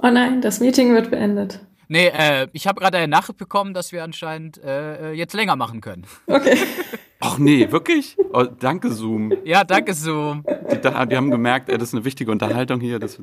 [0.00, 1.60] Oh nein, das Meeting wird beendet.
[1.88, 5.80] Nee, äh, ich habe gerade eine Nachricht bekommen, dass wir anscheinend äh, jetzt länger machen
[5.80, 6.06] können.
[6.26, 6.56] Okay.
[7.20, 8.16] Ach nee, wirklich?
[8.32, 9.32] Oh, danke, Zoom.
[9.44, 10.44] Ja, danke, Zoom.
[10.70, 13.00] Die, die haben gemerkt, ey, das ist eine wichtige Unterhaltung hier.
[13.00, 13.18] Das,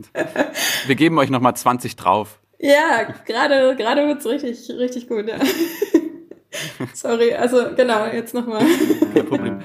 [0.86, 2.40] wir geben euch nochmal 20 drauf.
[2.60, 5.38] Ja, gerade gerade wird's richtig, richtig gut, ja.
[6.94, 8.66] Sorry, also genau, jetzt nochmal.
[9.14, 9.60] Kein Problem.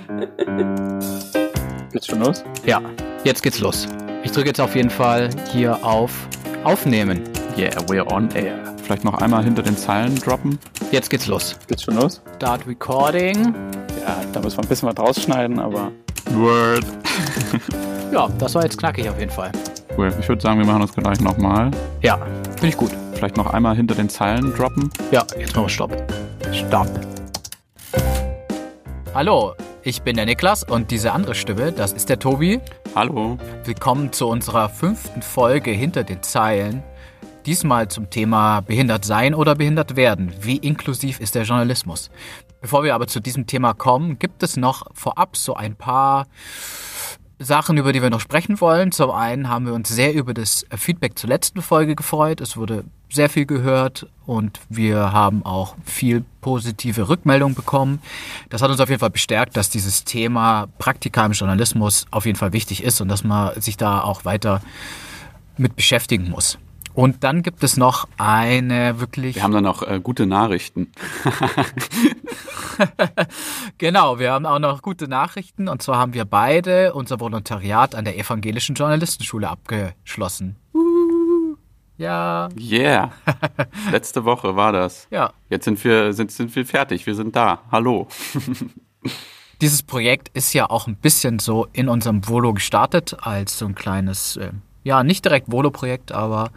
[1.92, 2.44] Geht's schon los?
[2.64, 2.80] Ja,
[3.24, 3.88] jetzt geht's los.
[4.22, 6.28] Ich drücke jetzt auf jeden Fall hier auf
[6.64, 7.22] Aufnehmen.
[7.56, 8.58] Yeah, we're on air.
[8.82, 10.58] Vielleicht noch einmal hinter den Zeilen droppen.
[10.92, 11.56] Jetzt geht's los.
[11.68, 12.20] Geht's schon los?
[12.36, 13.54] Start Recording.
[14.06, 15.90] Ja, da müssen wir ein bisschen was rausschneiden, aber
[16.32, 16.84] Word.
[18.12, 19.52] Ja, das war jetzt knackig auf jeden Fall.
[19.96, 20.12] Cool.
[20.18, 21.70] Ich würde sagen, wir machen das gleich nochmal.
[22.02, 22.18] Ja,
[22.56, 22.90] finde ich gut.
[23.14, 24.90] Vielleicht noch einmal hinter den Zeilen droppen.
[25.12, 25.96] Ja, jetzt machen wir Stopp.
[26.52, 26.88] Stopp.
[29.14, 29.54] Hallo,
[29.84, 32.60] ich bin der Niklas und diese andere Stimme, das ist der Tobi.
[32.92, 33.38] Hallo.
[33.62, 36.82] Willkommen zu unserer fünften Folge hinter den Zeilen.
[37.46, 40.32] Diesmal zum Thema behindert sein oder behindert werden.
[40.40, 42.10] Wie inklusiv ist der Journalismus?
[42.60, 46.26] Bevor wir aber zu diesem Thema kommen, gibt es noch vorab so ein paar
[47.40, 48.92] Sachen, über die wir noch sprechen wollen.
[48.92, 52.40] Zum einen haben wir uns sehr über das Feedback zur letzten Folge gefreut.
[52.40, 58.00] Es wurde sehr viel gehört und wir haben auch viel positive Rückmeldung bekommen.
[58.50, 62.36] Das hat uns auf jeden Fall bestärkt, dass dieses Thema Praktika im Journalismus auf jeden
[62.36, 64.60] Fall wichtig ist und dass man sich da auch weiter
[65.56, 66.58] mit beschäftigen muss.
[67.00, 69.36] Und dann gibt es noch eine wirklich.
[69.36, 70.92] Wir haben dann noch äh, gute Nachrichten.
[73.78, 75.68] genau, wir haben auch noch gute Nachrichten.
[75.68, 80.56] Und zwar haben wir beide unser Volontariat an der Evangelischen Journalistenschule abgeschlossen.
[80.74, 81.56] Uh,
[81.96, 82.50] ja.
[82.60, 83.12] Yeah.
[83.90, 85.08] Letzte Woche war das.
[85.10, 85.32] Ja.
[85.48, 87.06] Jetzt sind wir, sind, sind wir fertig.
[87.06, 87.62] Wir sind da.
[87.72, 88.08] Hallo.
[89.62, 93.74] Dieses Projekt ist ja auch ein bisschen so in unserem Volo gestartet als so ein
[93.74, 94.36] kleines.
[94.36, 94.50] Äh,
[94.82, 96.50] ja, nicht direkt Volo-Projekt, aber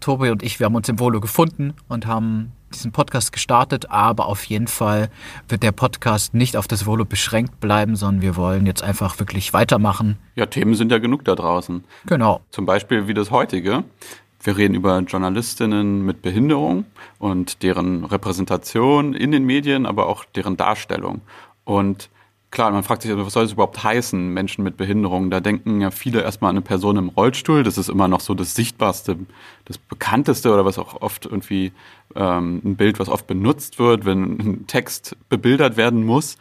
[0.00, 4.26] Tobi und ich, wir haben uns im Volo gefunden und haben diesen Podcast gestartet, aber
[4.26, 5.10] auf jeden Fall
[5.48, 9.52] wird der Podcast nicht auf das Volo beschränkt bleiben, sondern wir wollen jetzt einfach wirklich
[9.52, 10.18] weitermachen.
[10.34, 11.84] Ja, Themen sind ja genug da draußen.
[12.06, 12.40] Genau.
[12.50, 13.84] Zum Beispiel wie das heutige.
[14.42, 16.84] Wir reden über Journalistinnen mit Behinderung
[17.18, 21.22] und deren Repräsentation in den Medien, aber auch deren Darstellung.
[21.64, 22.08] Und
[22.50, 25.30] Klar, man fragt sich, was soll es überhaupt heißen, Menschen mit Behinderung?
[25.30, 27.62] Da denken ja viele erstmal an eine Person im Rollstuhl.
[27.62, 29.18] Das ist immer noch so das Sichtbarste,
[29.66, 31.72] das Bekannteste oder was auch oft irgendwie
[32.14, 36.38] ähm, ein Bild, was oft benutzt wird, wenn ein Text bebildert werden muss.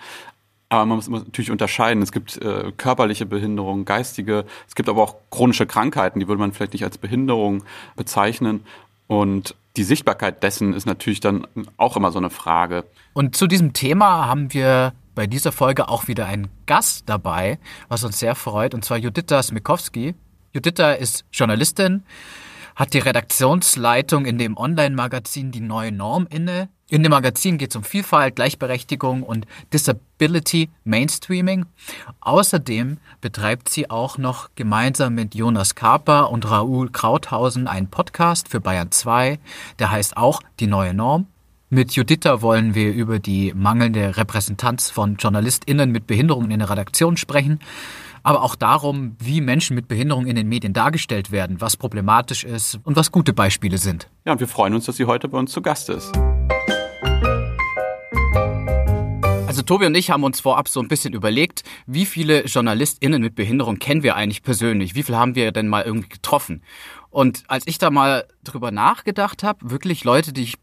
[0.69, 2.01] Aber man muss natürlich unterscheiden.
[2.01, 4.45] Es gibt äh, körperliche Behinderungen, geistige.
[4.67, 7.63] Es gibt aber auch chronische Krankheiten, die würde man vielleicht nicht als Behinderung
[7.97, 8.63] bezeichnen.
[9.07, 12.85] Und die Sichtbarkeit dessen ist natürlich dann auch immer so eine Frage.
[13.13, 17.57] Und zu diesem Thema haben wir bei dieser Folge auch wieder einen Gast dabei,
[17.87, 20.13] was uns sehr freut, und zwar Juditha Smikowski.
[20.53, 22.03] Juditha ist Journalistin,
[22.75, 26.69] hat die Redaktionsleitung in dem Online-Magazin Die Neue Norm inne.
[26.87, 31.65] In dem Magazin geht es um Vielfalt, Gleichberechtigung und Disability Mainstreaming.
[32.19, 38.61] Außerdem betreibt sie auch noch gemeinsam mit Jonas Kaper und Raoul Krauthausen einen Podcast für
[38.61, 39.39] Bayern 2,
[39.79, 41.25] der heißt auch Die Neue Norm.
[41.69, 47.17] Mit Juditha wollen wir über die mangelnde Repräsentanz von JournalistInnen mit Behinderungen in der Redaktion
[47.17, 47.59] sprechen,
[48.23, 52.79] aber auch darum, wie Menschen mit Behinderung in den Medien dargestellt werden, was problematisch ist
[52.85, 54.07] und was gute Beispiele sind.
[54.23, 56.09] Ja, und wir freuen uns, dass sie heute bei uns zu Gast ist.
[59.45, 63.35] Also Tobi und ich haben uns vorab so ein bisschen überlegt, wie viele JournalistInnen mit
[63.35, 64.95] Behinderung kennen wir eigentlich persönlich?
[64.95, 66.61] Wie viele haben wir denn mal irgendwie getroffen?
[67.09, 70.53] Und als ich da mal drüber nachgedacht habe, wirklich Leute, die ich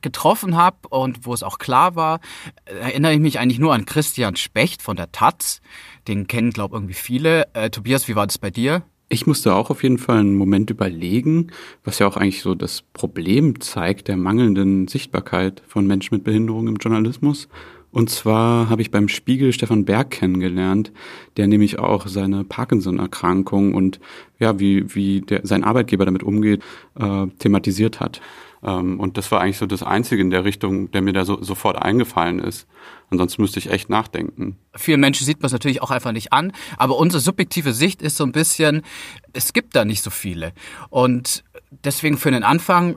[0.00, 2.20] getroffen habe und wo es auch klar war,
[2.64, 5.60] erinnere ich mich eigentlich nur an Christian Specht von der Taz.
[6.08, 7.48] Den kennen, glaube ich, irgendwie viele.
[7.54, 8.82] Äh, Tobias, wie war das bei dir?
[9.08, 11.48] Ich musste auch auf jeden Fall einen Moment überlegen,
[11.84, 16.68] was ja auch eigentlich so das Problem zeigt der mangelnden Sichtbarkeit von Menschen mit Behinderung
[16.68, 17.48] im Journalismus.
[17.94, 20.90] Und zwar habe ich beim Spiegel Stefan Berg kennengelernt,
[21.36, 24.00] der nämlich auch seine Parkinson-Erkrankung und
[24.40, 26.60] ja, wie, wie der, sein Arbeitgeber damit umgeht,
[26.98, 28.20] äh, thematisiert hat.
[28.64, 31.42] Ähm, und das war eigentlich so das Einzige in der Richtung, der mir da so,
[31.42, 32.66] sofort eingefallen ist.
[33.10, 34.56] Ansonsten müsste ich echt nachdenken.
[34.74, 38.16] Vielen Menschen sieht man es natürlich auch einfach nicht an, aber unsere subjektive Sicht ist
[38.16, 38.82] so ein bisschen,
[39.32, 40.52] es gibt da nicht so viele.
[40.90, 41.44] Und
[41.84, 42.96] deswegen für den Anfang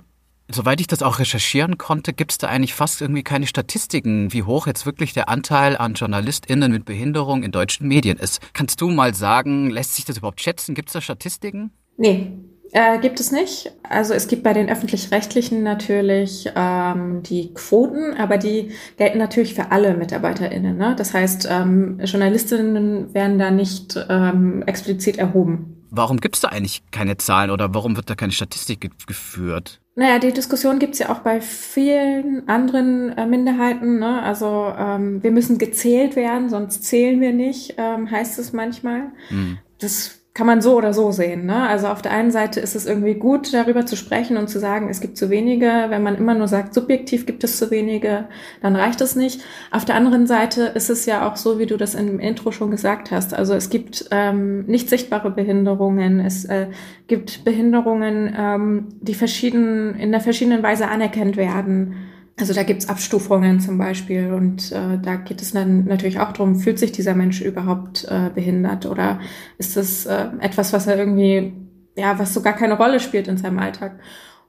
[0.50, 4.44] Soweit ich das auch recherchieren konnte, gibt es da eigentlich fast irgendwie keine Statistiken, wie
[4.44, 8.40] hoch jetzt wirklich der Anteil an JournalistInnen mit Behinderung in deutschen Medien ist.
[8.54, 10.74] Kannst du mal sagen, lässt sich das überhaupt schätzen?
[10.74, 11.72] Gibt es da Statistiken?
[11.98, 12.32] Nee,
[12.72, 13.72] äh, gibt es nicht.
[13.84, 19.72] Also es gibt bei den öffentlich-rechtlichen natürlich ähm, die Quoten, aber die gelten natürlich für
[19.72, 20.78] alle MitarbeiterInnen.
[20.78, 20.96] Ne?
[20.98, 25.78] Das heißt, ähm, Journalistinnen werden da nicht ähm, explizit erhoben.
[25.90, 29.80] Warum gibt es da eigentlich keine Zahlen oder warum wird da keine Statistik ge geführt?
[29.96, 33.98] Naja, die Diskussion gibt's ja auch bei vielen anderen äh, Minderheiten.
[34.00, 34.22] Ne?
[34.22, 39.12] Also ähm, wir müssen gezählt werden, sonst zählen wir nicht, ähm, heißt es manchmal.
[39.30, 39.58] Hm.
[39.80, 41.48] Das kann man so oder so sehen.
[41.48, 41.68] Ne?
[41.68, 44.88] Also auf der einen Seite ist es irgendwie gut, darüber zu sprechen und zu sagen,
[44.88, 45.86] es gibt zu wenige.
[45.90, 48.26] Wenn man immer nur sagt, subjektiv gibt es zu wenige,
[48.62, 49.42] dann reicht es nicht.
[49.72, 52.70] Auf der anderen Seite ist es ja auch so, wie du das im Intro schon
[52.70, 53.34] gesagt hast.
[53.34, 56.20] Also es gibt ähm, nicht sichtbare Behinderungen.
[56.20, 56.68] Es äh,
[57.08, 61.96] gibt Behinderungen, ähm, die verschieden, in der verschiedenen Weise anerkannt werden.
[62.40, 66.60] Also da gibt's Abstufungen zum Beispiel und äh, da geht es dann natürlich auch darum,
[66.60, 69.20] fühlt sich dieser Mensch überhaupt äh, behindert oder
[69.58, 71.54] ist das äh, etwas, was er irgendwie,
[71.96, 74.00] ja, was so gar keine Rolle spielt in seinem Alltag.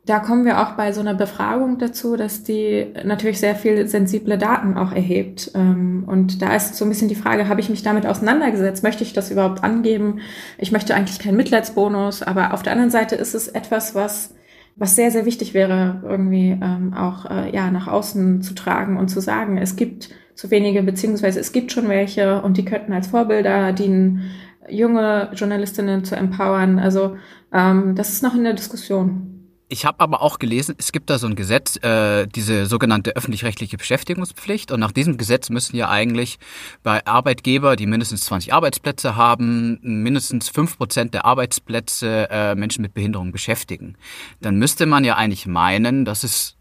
[0.05, 4.37] Da kommen wir auch bei so einer Befragung dazu, dass die natürlich sehr viel sensible
[4.37, 5.51] Daten auch erhebt.
[5.55, 8.83] Ähm, und da ist so ein bisschen die Frage, habe ich mich damit auseinandergesetzt?
[8.83, 10.21] Möchte ich das überhaupt angeben?
[10.59, 14.35] Ich möchte eigentlich keinen Mitleidsbonus, aber auf der anderen Seite ist es etwas, was
[14.79, 19.09] was sehr, sehr wichtig wäre, irgendwie ähm, auch äh, ja nach außen zu tragen und
[19.09, 23.09] zu sagen, es gibt zu wenige, beziehungsweise es gibt schon welche und die könnten als
[23.09, 24.31] Vorbilder dienen,
[24.69, 26.79] junge Journalistinnen zu empowern.
[26.79, 27.17] Also
[27.53, 29.38] ähm, das ist noch in der Diskussion.
[29.71, 33.77] Ich habe aber auch gelesen, es gibt da so ein Gesetz, äh, diese sogenannte öffentlich-rechtliche
[33.77, 34.73] Beschäftigungspflicht.
[34.73, 36.39] Und nach diesem Gesetz müssen ja eigentlich
[36.83, 42.95] bei Arbeitgeber, die mindestens 20 Arbeitsplätze haben, mindestens fünf Prozent der Arbeitsplätze äh, Menschen mit
[42.95, 43.97] Behinderung beschäftigen.
[44.41, 46.58] Dann müsste man ja eigentlich meinen, dass es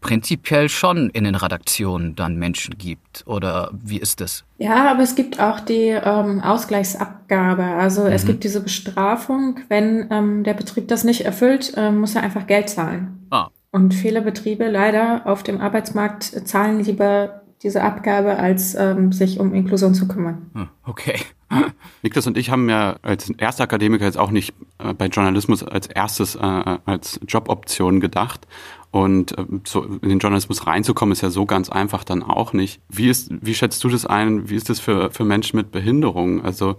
[0.00, 3.24] prinzipiell schon in den Redaktionen dann Menschen gibt.
[3.26, 4.44] Oder wie ist das?
[4.58, 7.64] Ja, aber es gibt auch die ähm, Ausgleichsabgabe.
[7.64, 8.12] Also mhm.
[8.12, 12.46] es gibt diese Bestrafung, wenn ähm, der Betrieb das nicht erfüllt, äh, muss er einfach
[12.46, 13.26] Geld zahlen.
[13.30, 13.48] Ah.
[13.70, 19.52] Und viele Betriebe leider auf dem Arbeitsmarkt zahlen lieber diese Abgabe, als ähm, sich um
[19.52, 20.50] Inklusion zu kümmern.
[20.54, 21.18] Hm, okay.
[22.02, 25.86] Niklas und ich haben ja als erster Akademiker jetzt auch nicht äh, bei Journalismus als
[25.86, 28.46] erstes äh, als Joboption gedacht.
[28.90, 32.80] Und äh, so in den Journalismus reinzukommen, ist ja so ganz einfach dann auch nicht.
[32.88, 34.48] Wie ist, wie schätzt du das ein?
[34.48, 36.42] Wie ist das für, für Menschen mit Behinderung?
[36.44, 36.76] Also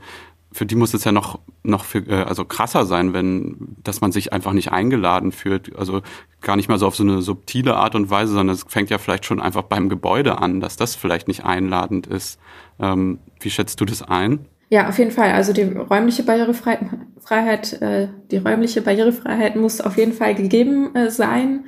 [0.52, 4.12] für die muss es ja noch, noch für, äh, also krasser sein, wenn, dass man
[4.12, 5.76] sich einfach nicht eingeladen fühlt.
[5.78, 6.02] Also
[6.42, 8.98] gar nicht mal so auf so eine subtile Art und Weise, sondern es fängt ja
[8.98, 12.40] vielleicht schon einfach beim Gebäude an, dass das vielleicht nicht einladend ist.
[12.80, 14.46] Ähm, wie schätzt du das ein?
[14.70, 15.32] Ja, auf jeden Fall.
[15.32, 21.66] Also die räumliche Barrierefreiheit, äh, die räumliche Barrierefreiheit muss auf jeden Fall gegeben äh, sein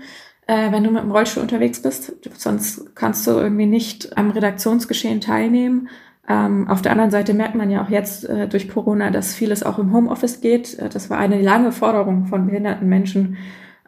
[0.51, 2.11] äh, wenn du mit dem Rollstuhl unterwegs bist.
[2.37, 5.87] Sonst kannst du irgendwie nicht am Redaktionsgeschehen teilnehmen.
[6.27, 9.63] Ähm, auf der anderen Seite merkt man ja auch jetzt äh, durch Corona, dass vieles
[9.63, 10.77] auch im Homeoffice geht.
[10.77, 13.37] Äh, das war eine lange Forderung von behinderten Menschen,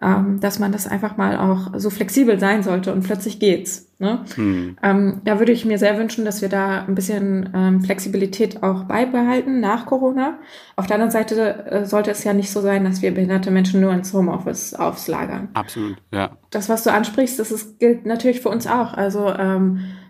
[0.03, 3.89] ähm, dass man das einfach mal auch so flexibel sein sollte und plötzlich geht's.
[3.99, 4.25] Ne?
[4.35, 4.77] Hm.
[4.83, 8.83] Ähm, da würde ich mir sehr wünschen, dass wir da ein bisschen ähm, Flexibilität auch
[8.83, 10.39] beibehalten nach Corona.
[10.75, 13.79] Auf der anderen Seite äh, sollte es ja nicht so sein, dass wir behinderte Menschen
[13.79, 15.49] nur ins Homeoffice auslagern.
[15.53, 16.31] Absolut, ja.
[16.49, 18.93] Das, was du ansprichst, das ist, gilt natürlich für uns auch.
[18.93, 20.02] Also ähm, äh,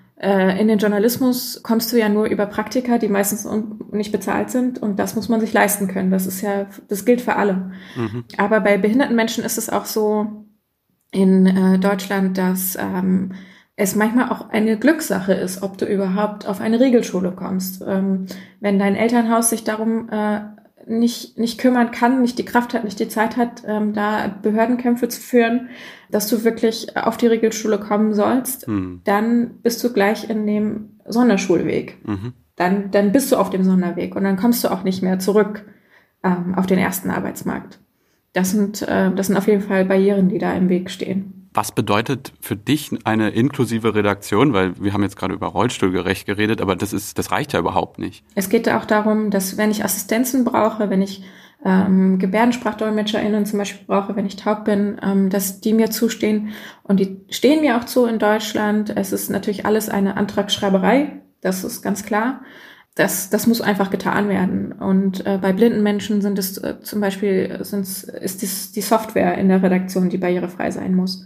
[0.60, 3.48] in den Journalismus kommst du ja nur über Praktika, die meistens
[3.92, 6.12] nicht bezahlt sind und das muss man sich leisten können.
[6.12, 7.72] Das ist ja, das gilt für alle.
[7.96, 8.24] Mhm.
[8.38, 10.46] Aber bei behinderten Menschen ist es auch so
[11.12, 13.34] in äh, Deutschland, dass ähm,
[13.76, 17.84] es manchmal auch eine Glückssache ist, ob du überhaupt auf eine Regelschule kommst.
[17.86, 18.28] Ähm,
[18.60, 20.42] wenn dein Elternhaus sich darum äh,
[20.88, 25.08] nicht, nicht kümmern kann, nicht die Kraft hat, nicht die Zeit hat, ähm, da Behördenkämpfe
[25.08, 25.70] zu führen,
[26.12, 29.02] dass du wirklich auf die Regelschule kommen sollst, mhm.
[29.04, 31.98] dann bist du gleich in dem Sonderschulweg.
[32.06, 32.34] Mhm.
[32.56, 35.66] Dann, dann bist du auf dem Sonderweg und dann kommst du auch nicht mehr zurück
[36.24, 37.80] ähm, auf den ersten Arbeitsmarkt.
[38.34, 41.43] Das sind, äh, das sind auf jeden Fall Barrieren, die da im Weg stehen.
[41.54, 44.54] Was bedeutet für dich eine inklusive Redaktion?
[44.54, 48.00] Weil wir haben jetzt gerade über Rollstuhlgerecht geredet, aber das ist, das reicht ja überhaupt
[48.00, 48.24] nicht.
[48.34, 51.24] Es geht auch darum, dass wenn ich Assistenzen brauche, wenn ich
[51.66, 56.50] ähm, GebärdensprachdolmetscherInnen zum Beispiel brauche, wenn ich taub bin, ähm, dass die mir zustehen.
[56.84, 58.92] Und die stehen mir auch zu in Deutschland.
[58.96, 62.42] Es ist natürlich alles eine Antragsschreiberei, das ist ganz klar.
[62.96, 64.72] Das, das muss einfach getan werden.
[64.72, 69.38] Und äh, bei blinden Menschen sind es äh, zum Beispiel sind's, ist dies, die Software
[69.38, 71.26] in der Redaktion, die barrierefrei sein muss.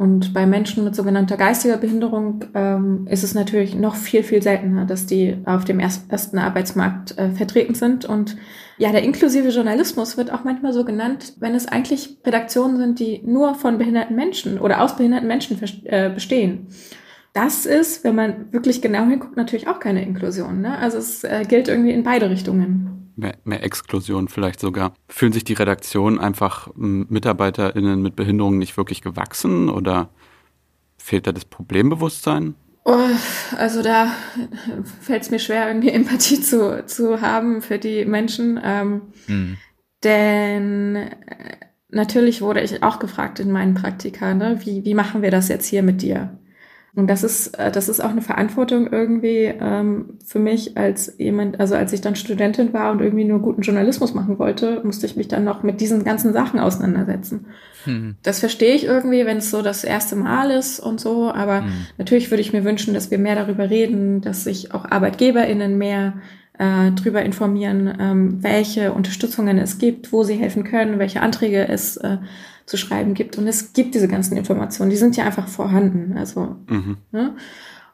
[0.00, 4.86] Und bei Menschen mit sogenannter geistiger Behinderung ähm, ist es natürlich noch viel, viel seltener,
[4.86, 8.06] dass die auf dem ersten Arbeitsmarkt äh, vertreten sind.
[8.06, 8.38] Und
[8.78, 13.20] ja, der inklusive Journalismus wird auch manchmal so genannt, wenn es eigentlich Redaktionen sind, die
[13.26, 16.68] nur von behinderten Menschen oder aus behinderten Menschen äh, bestehen.
[17.32, 20.60] Das ist, wenn man wirklich genau hinguckt, natürlich auch keine Inklusion.
[20.60, 20.76] Ne?
[20.78, 24.94] Also es äh, gilt irgendwie in beide Richtungen mehr, mehr Exklusion vielleicht sogar.
[25.08, 30.08] Fühlen sich die Redaktionen einfach MitarbeiterInnen mit Behinderungen nicht wirklich gewachsen oder
[30.98, 32.54] fehlt da das Problembewusstsein?
[32.84, 32.98] Oh,
[33.56, 34.12] also da
[35.00, 38.58] fällt es mir schwer, irgendwie Empathie zu, zu haben für die Menschen.
[38.62, 39.58] Ähm, mhm.
[40.02, 41.10] Denn äh,
[41.90, 45.66] natürlich wurde ich auch gefragt in meinen Praktika, ne, wie, wie machen wir das jetzt
[45.66, 46.38] hier mit dir?
[46.96, 51.60] Und das ist, äh, das ist auch eine Verantwortung irgendwie ähm, für mich als jemand,
[51.60, 55.16] also als ich dann Studentin war und irgendwie nur guten Journalismus machen wollte, musste ich
[55.16, 57.46] mich dann noch mit diesen ganzen Sachen auseinandersetzen.
[57.84, 58.16] Hm.
[58.22, 61.70] Das verstehe ich irgendwie, wenn es so das erste Mal ist und so, aber hm.
[61.96, 66.14] natürlich würde ich mir wünschen, dass wir mehr darüber reden, dass sich auch ArbeitgeberInnen mehr
[66.58, 71.96] äh, darüber informieren, ähm, welche Unterstützungen es gibt, wo sie helfen können, welche Anträge es
[71.96, 72.18] äh,
[72.70, 73.36] zu schreiben gibt.
[73.36, 76.16] Und es gibt diese ganzen Informationen, die sind ja einfach vorhanden.
[76.16, 76.98] Also, mhm.
[77.10, 77.34] ne?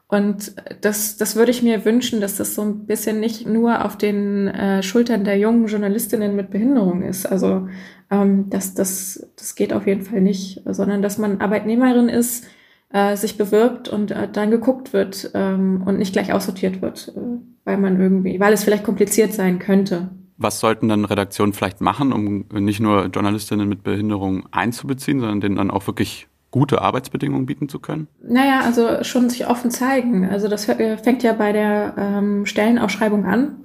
[0.09, 3.97] Und das, das würde ich mir wünschen, dass das so ein bisschen nicht nur auf
[3.97, 7.25] den äh, Schultern der jungen Journalistinnen mit Behinderung ist.
[7.25, 7.67] Also
[8.09, 12.45] ähm, das, das, das geht auf jeden Fall nicht, sondern dass man Arbeitnehmerin ist,
[12.93, 17.19] äh, sich bewirbt und äh, dann geguckt wird ähm, und nicht gleich aussortiert wird, äh,
[17.65, 20.11] weil man irgendwie, weil es vielleicht kompliziert sein könnte.
[20.37, 25.55] Was sollten dann Redaktionen vielleicht machen, um nicht nur Journalistinnen mit Behinderung einzubeziehen, sondern denen
[25.55, 28.07] dann auch wirklich gute Arbeitsbedingungen bieten zu können?
[28.21, 30.29] Naja, also schon sich offen zeigen.
[30.29, 33.63] Also das fängt ja bei der ähm, Stellenausschreibung an.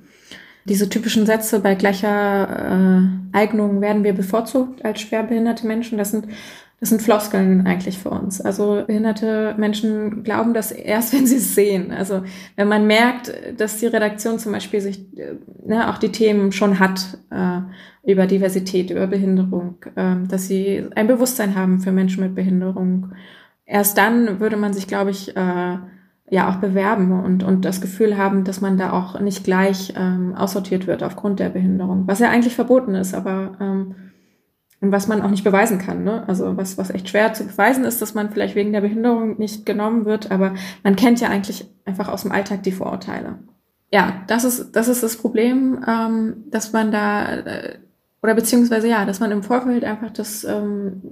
[0.64, 3.02] Diese typischen Sätze bei gleicher
[3.32, 5.98] äh, Eignung werden wir bevorzugt als schwerbehinderte Menschen.
[5.98, 6.28] Das sind
[6.82, 8.40] das sind Floskeln eigentlich für uns.
[8.40, 11.92] Also behinderte Menschen glauben das erst, wenn sie es sehen.
[11.92, 12.24] Also
[12.56, 16.80] wenn man merkt, dass die Redaktion zum Beispiel sich äh, ne, auch die Themen schon
[16.80, 17.60] hat äh,
[18.02, 23.12] über Diversität, über Behinderung, äh, dass sie ein Bewusstsein haben für Menschen mit Behinderung.
[23.64, 25.76] Erst dann würde man sich, glaube ich, äh,
[26.30, 30.34] ja auch bewerben und, und das Gefühl haben, dass man da auch nicht gleich ähm,
[30.34, 33.94] aussortiert wird aufgrund der Behinderung, was ja eigentlich verboten ist, aber ähm,
[34.82, 36.02] und was man auch nicht beweisen kann.
[36.02, 36.24] Ne?
[36.26, 39.64] Also was, was echt schwer zu beweisen ist, dass man vielleicht wegen der Behinderung nicht
[39.64, 43.38] genommen wird, aber man kennt ja eigentlich einfach aus dem Alltag die Vorurteile.
[43.92, 47.78] Ja, das ist das, ist das Problem, ähm, dass man da, äh,
[48.22, 51.02] oder beziehungsweise ja, dass man im Vorfeld einfach das ähm,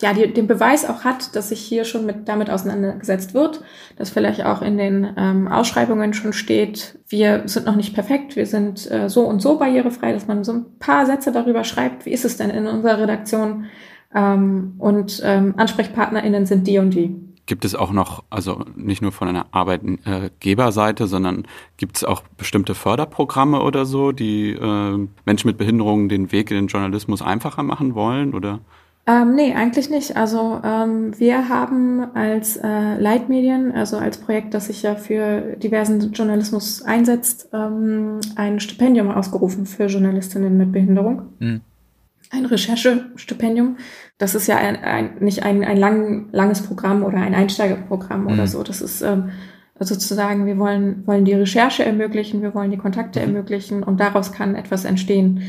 [0.00, 3.62] ja, die, den Beweis auch hat, dass sich hier schon mit, damit auseinandergesetzt wird,
[3.96, 8.46] dass vielleicht auch in den ähm, Ausschreibungen schon steht, wir sind noch nicht perfekt, wir
[8.46, 12.12] sind äh, so und so barrierefrei, dass man so ein paar Sätze darüber schreibt, wie
[12.12, 13.66] ist es denn in unserer Redaktion
[14.14, 17.14] ähm, und ähm, AnsprechpartnerInnen sind die und die.
[17.46, 21.46] Gibt es auch noch, also nicht nur von einer Arbeitgeberseite, sondern
[21.78, 26.56] gibt es auch bestimmte Förderprogramme oder so, die äh, Menschen mit Behinderungen den Weg in
[26.56, 28.34] den Journalismus einfacher machen wollen?
[28.34, 28.60] Oder?
[29.10, 30.16] Ähm, nee, eigentlich nicht.
[30.16, 36.12] Also ähm, wir haben als äh, Leitmedien, also als Projekt, das sich ja für diversen
[36.12, 41.22] Journalismus einsetzt, ähm, ein Stipendium ausgerufen für Journalistinnen mit Behinderung.
[41.40, 41.60] Mhm.
[42.30, 43.78] Ein Recherchestipendium.
[44.18, 48.32] Das ist ja ein, ein, nicht ein, ein lang, langes Programm oder ein Einsteigerprogramm mhm.
[48.32, 48.62] oder so.
[48.62, 49.30] Das ist ähm,
[49.80, 53.26] sozusagen, wir wollen, wollen die Recherche ermöglichen, wir wollen die Kontakte mhm.
[53.26, 55.42] ermöglichen und daraus kann etwas entstehen.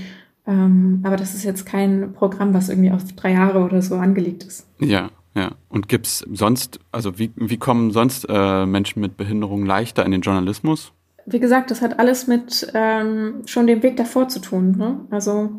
[0.47, 4.43] Ähm, aber das ist jetzt kein Programm, was irgendwie auf drei Jahre oder so angelegt
[4.43, 4.67] ist.
[4.79, 5.51] Ja, ja.
[5.69, 10.21] Und gibt's sonst, also wie, wie kommen sonst äh, Menschen mit Behinderungen leichter in den
[10.21, 10.93] Journalismus?
[11.25, 14.75] Wie gesagt, das hat alles mit ähm, schon dem Weg davor zu tun.
[14.77, 15.01] Ne?
[15.11, 15.51] Also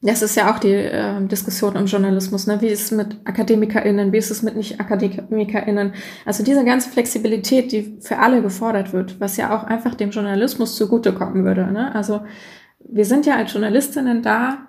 [0.00, 2.46] das ist ja auch die äh, Diskussion im Journalismus.
[2.46, 2.60] Ne?
[2.60, 4.12] Wie ist es mit AkademikerInnen?
[4.12, 5.92] Wie ist es mit Nicht-AkademikerInnen?
[6.24, 10.76] Also diese ganze Flexibilität, die für alle gefordert wird, was ja auch einfach dem Journalismus
[10.76, 11.72] zugutekommen würde.
[11.72, 11.94] Ne?
[11.94, 12.20] Also
[12.80, 14.66] wir sind ja als Journalistinnen da,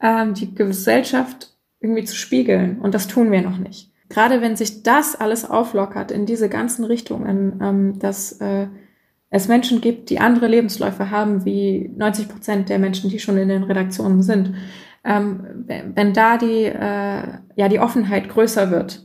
[0.00, 2.78] ähm, die Gesellschaft irgendwie zu spiegeln.
[2.80, 3.92] Und das tun wir noch nicht.
[4.08, 8.68] Gerade wenn sich das alles auflockert in diese ganzen Richtungen, ähm, dass äh,
[9.30, 13.48] es Menschen gibt, die andere Lebensläufe haben wie 90 Prozent der Menschen, die schon in
[13.48, 14.54] den Redaktionen sind.
[15.02, 17.22] Ähm, wenn da die, äh,
[17.56, 19.04] ja, die Offenheit größer wird,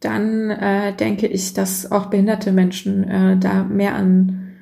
[0.00, 4.54] dann äh, denke ich, dass auch behinderte Menschen äh, da mehr an,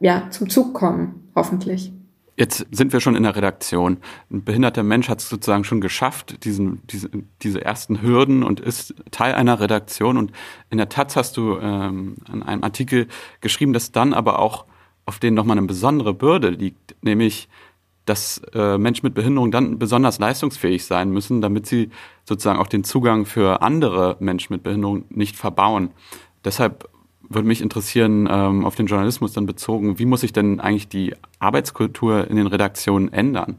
[0.00, 1.92] ja, zum Zug kommen, hoffentlich.
[2.40, 3.98] Jetzt sind wir schon in der Redaktion.
[4.30, 7.10] Ein behinderter Mensch hat es sozusagen schon geschafft, diesen, diese,
[7.42, 10.16] diese ersten Hürden und ist Teil einer Redaktion.
[10.16, 10.32] Und
[10.70, 13.08] in der Taz hast du ähm, in einem Artikel
[13.42, 14.64] geschrieben, dass dann aber auch
[15.04, 17.50] auf denen nochmal eine besondere Bürde liegt, nämlich
[18.06, 21.90] dass äh, Menschen mit Behinderung dann besonders leistungsfähig sein müssen, damit sie
[22.24, 25.90] sozusagen auch den Zugang für andere Menschen mit Behinderung nicht verbauen.
[26.42, 26.88] Deshalb
[27.30, 31.14] würde mich interessieren, ähm, auf den Journalismus dann bezogen, wie muss sich denn eigentlich die
[31.38, 33.56] Arbeitskultur in den Redaktionen ändern?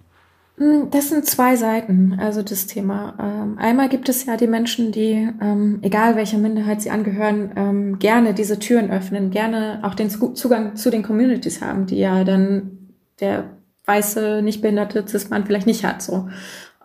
[0.57, 3.15] Hm, das sind zwei Seiten, also das Thema.
[3.19, 7.99] Ähm, einmal gibt es ja die Menschen, die, ähm, egal welcher Minderheit sie angehören, ähm,
[7.99, 12.89] gerne diese Türen öffnen, gerne auch den Zugang zu den Communities haben, die ja dann
[13.21, 13.45] der
[13.85, 16.29] weiße, nicht behinderte Cis-Mann vielleicht nicht hat, so.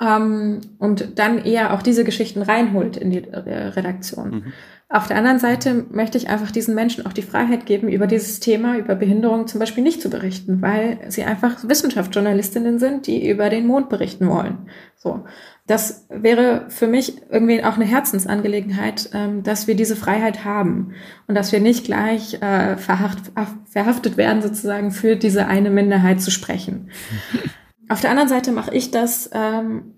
[0.00, 4.30] Ähm, und dann eher auch diese Geschichten reinholt in die äh, Redaktion.
[4.30, 4.52] Mhm.
[4.88, 8.38] Auf der anderen Seite möchte ich einfach diesen Menschen auch die Freiheit geben, über dieses
[8.38, 13.50] Thema, über Behinderung zum Beispiel nicht zu berichten, weil sie einfach Wissenschaftsjournalistinnen sind, die über
[13.50, 14.68] den Mond berichten wollen.
[14.94, 15.24] So.
[15.66, 20.92] Das wäre für mich irgendwie auch eine Herzensangelegenheit, ähm, dass wir diese Freiheit haben
[21.26, 23.32] und dass wir nicht gleich äh, verhaft,
[23.64, 26.90] verhaftet werden, sozusagen für diese eine Minderheit zu sprechen.
[27.88, 29.95] Auf der anderen Seite mache ich das ähm,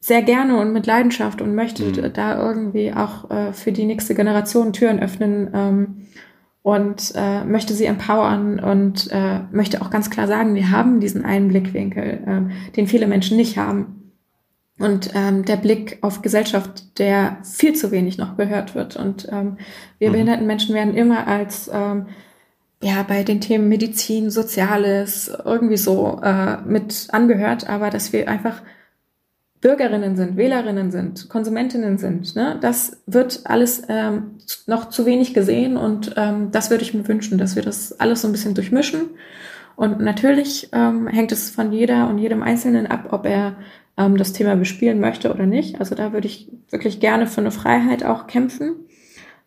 [0.00, 2.12] sehr gerne und mit Leidenschaft und möchte mhm.
[2.12, 6.06] da irgendwie auch äh, für die nächste Generation Türen öffnen ähm,
[6.62, 11.24] und äh, möchte sie empowern und äh, möchte auch ganz klar sagen, wir haben diesen
[11.24, 14.12] einen Blickwinkel, äh, den viele Menschen nicht haben.
[14.78, 18.96] Und ähm, der Blick auf Gesellschaft, der viel zu wenig noch gehört wird.
[18.96, 19.56] Und ähm,
[19.98, 20.12] wir mhm.
[20.12, 22.06] behinderten Menschen werden immer als ähm,
[22.82, 28.62] ja bei den Themen Medizin, Soziales irgendwie so äh, mit angehört, aber dass wir einfach
[29.60, 32.36] Bürgerinnen sind, Wählerinnen sind, Konsumentinnen sind.
[32.36, 32.58] Ne?
[32.60, 34.32] Das wird alles ähm,
[34.66, 38.20] noch zu wenig gesehen und ähm, das würde ich mir wünschen, dass wir das alles
[38.20, 39.10] so ein bisschen durchmischen.
[39.74, 43.56] Und natürlich ähm, hängt es von jeder und jedem Einzelnen ab, ob er
[43.96, 45.80] ähm, das Thema bespielen möchte oder nicht.
[45.80, 48.74] Also da würde ich wirklich gerne für eine Freiheit auch kämpfen.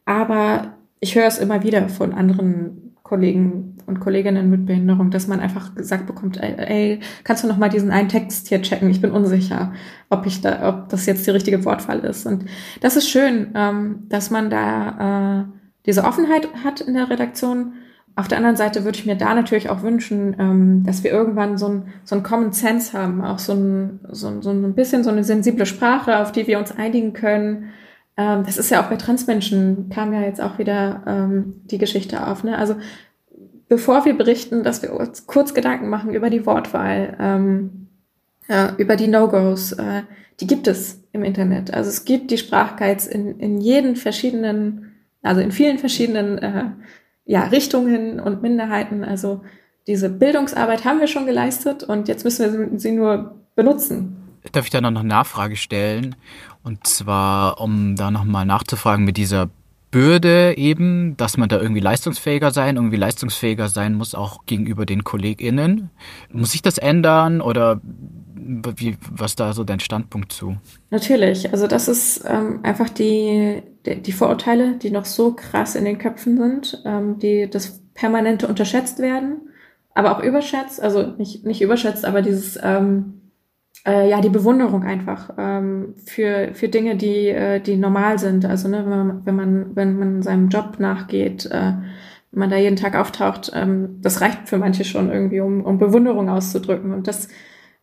[0.05, 5.39] Aber ich höre es immer wieder von anderen Kollegen und Kolleginnen mit Behinderung, dass man
[5.39, 8.89] einfach gesagt bekommt, ey, ey kannst du noch mal diesen einen Text hier checken?
[8.89, 9.71] Ich bin unsicher,
[10.09, 12.25] ob ich da, ob das jetzt die richtige Wortwahl ist.
[12.25, 12.45] Und
[12.81, 15.45] das ist schön, ähm, dass man da äh,
[15.85, 17.73] diese Offenheit hat in der Redaktion.
[18.17, 21.57] Auf der anderen Seite würde ich mir da natürlich auch wünschen, ähm, dass wir irgendwann
[21.57, 25.05] so ein, so ein Common Sense haben, auch so ein, so, ein, so ein bisschen
[25.05, 27.69] so eine sensible Sprache, auf die wir uns einigen können
[28.17, 32.25] ähm, das ist ja auch bei Transmenschen, kam ja jetzt auch wieder ähm, die Geschichte
[32.25, 32.43] auf.
[32.43, 32.57] Ne?
[32.57, 32.75] Also
[33.69, 37.88] bevor wir berichten, dass wir uns kurz Gedanken machen über die Wortwahl, ähm,
[38.47, 40.03] äh, über die No-Gos, äh,
[40.39, 41.74] die gibt es im Internet.
[41.74, 46.65] Also es gibt die Sprachguides in, in jeden verschiedenen, also in vielen verschiedenen äh,
[47.25, 49.03] ja, Richtungen und Minderheiten.
[49.03, 49.41] Also
[49.86, 54.17] diese Bildungsarbeit haben wir schon geleistet und jetzt müssen wir sie nur benutzen.
[54.51, 56.15] Darf ich da noch eine Nachfrage stellen?
[56.67, 59.50] Und zwar, um da nochmal nachzufragen mit dieser
[59.89, 65.06] Bürde eben, dass man da irgendwie leistungsfähiger sein, irgendwie leistungsfähiger sein muss, auch gegenüber den
[65.06, 65.91] KollegInnen.
[66.30, 70.58] Muss sich das ändern oder wie, was da so dein Standpunkt zu?
[70.89, 75.99] Natürlich, also das ist ähm, einfach die, die Vorurteile, die noch so krass in den
[75.99, 79.53] Köpfen sind, ähm, die das permanente unterschätzt werden,
[79.93, 83.21] aber auch überschätzt, also nicht, nicht überschätzt, aber dieses ähm,
[83.85, 88.45] äh, ja die Bewunderung einfach ähm, für für Dinge, die äh, die normal sind.
[88.45, 91.73] Also ne, wenn man wenn man wenn man seinem Job nachgeht, äh,
[92.31, 95.77] wenn man da jeden Tag auftaucht, ähm, das reicht für manche schon irgendwie, um, um
[95.77, 96.93] Bewunderung auszudrücken.
[96.93, 97.29] Und das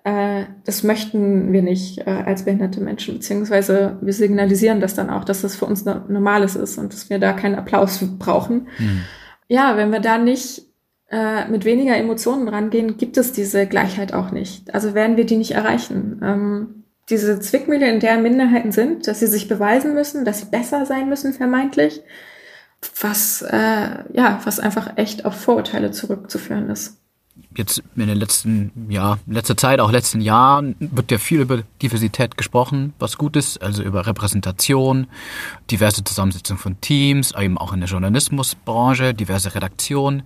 [0.04, 5.24] äh, das möchten wir nicht äh, als behinderte Menschen, beziehungsweise wir signalisieren das dann auch,
[5.24, 8.68] dass das für uns Normales ist und dass wir da keinen Applaus brauchen.
[8.78, 9.00] Mhm.
[9.48, 10.62] Ja, wenn wir da nicht
[11.10, 14.74] äh, mit weniger Emotionen rangehen, gibt es diese Gleichheit auch nicht.
[14.74, 16.20] Also werden wir die nicht erreichen.
[16.22, 20.86] Ähm, diese Zwickmühle, in der Minderheiten sind, dass sie sich beweisen müssen, dass sie besser
[20.86, 22.02] sein müssen, vermeintlich,
[23.00, 26.98] was, äh, ja, was einfach echt auf Vorurteile zurückzuführen ist
[27.56, 32.36] jetzt in den letzten, ja, letzter Zeit, auch letzten Jahren, wird ja viel über Diversität
[32.36, 35.06] gesprochen, was gut ist, also über Repräsentation,
[35.70, 40.22] diverse Zusammensetzung von Teams, eben auch in der Journalismusbranche, diverse Redaktionen.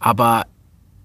[0.00, 0.46] Aber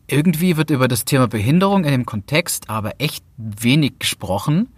[0.07, 4.69] irgendwie wird über das Thema Behinderung in dem Kontext aber echt wenig gesprochen.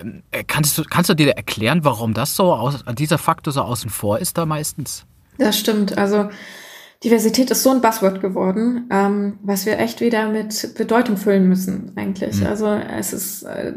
[0.00, 3.90] Ähm, kannst du, kannst du dir erklären, warum das so, aus, dieser Faktor so außen
[3.90, 5.04] vor ist da meistens?
[5.38, 5.98] Das stimmt.
[5.98, 6.30] Also
[7.04, 11.92] Diversität ist so ein Buzzword geworden, ähm, was wir echt wieder mit Bedeutung füllen müssen,
[11.96, 12.40] eigentlich.
[12.40, 12.46] Mhm.
[12.46, 13.74] Also es ist äh,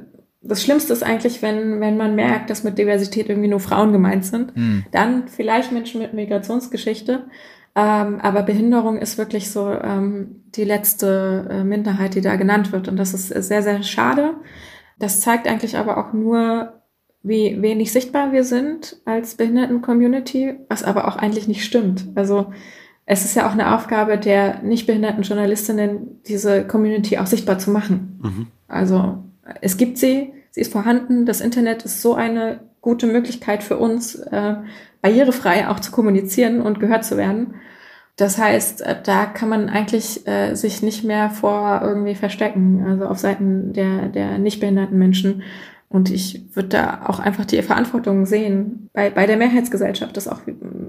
[0.47, 4.25] das Schlimmste ist eigentlich, wenn, wenn man merkt, dass mit Diversität irgendwie nur Frauen gemeint
[4.25, 4.55] sind.
[4.55, 4.85] Mhm.
[4.91, 7.23] Dann vielleicht Menschen mit Migrationsgeschichte.
[7.75, 12.87] Ähm, aber Behinderung ist wirklich so ähm, die letzte äh, Minderheit, die da genannt wird.
[12.87, 14.35] Und das ist sehr, sehr schade.
[14.99, 16.81] Das zeigt eigentlich aber auch nur,
[17.23, 22.05] wie wenig sichtbar wir sind als Behinderten-Community, was aber auch eigentlich nicht stimmt.
[22.13, 22.53] Also
[23.05, 27.69] es ist ja auch eine Aufgabe der nicht behinderten Journalistinnen, diese Community auch sichtbar zu
[27.69, 28.19] machen.
[28.21, 28.47] Mhm.
[28.67, 29.23] Also
[29.61, 31.25] es gibt sie, sie ist vorhanden.
[31.25, 34.55] Das Internet ist so eine gute Möglichkeit für uns, äh,
[35.01, 37.55] barrierefrei auch zu kommunizieren und gehört zu werden.
[38.15, 43.05] Das heißt, äh, da kann man eigentlich äh, sich nicht mehr vor irgendwie verstecken, also
[43.05, 45.43] auf Seiten der, der nicht behinderten Menschen.
[45.89, 50.41] Und ich würde da auch einfach die Verantwortung sehen, bei, bei der Mehrheitsgesellschaft das auch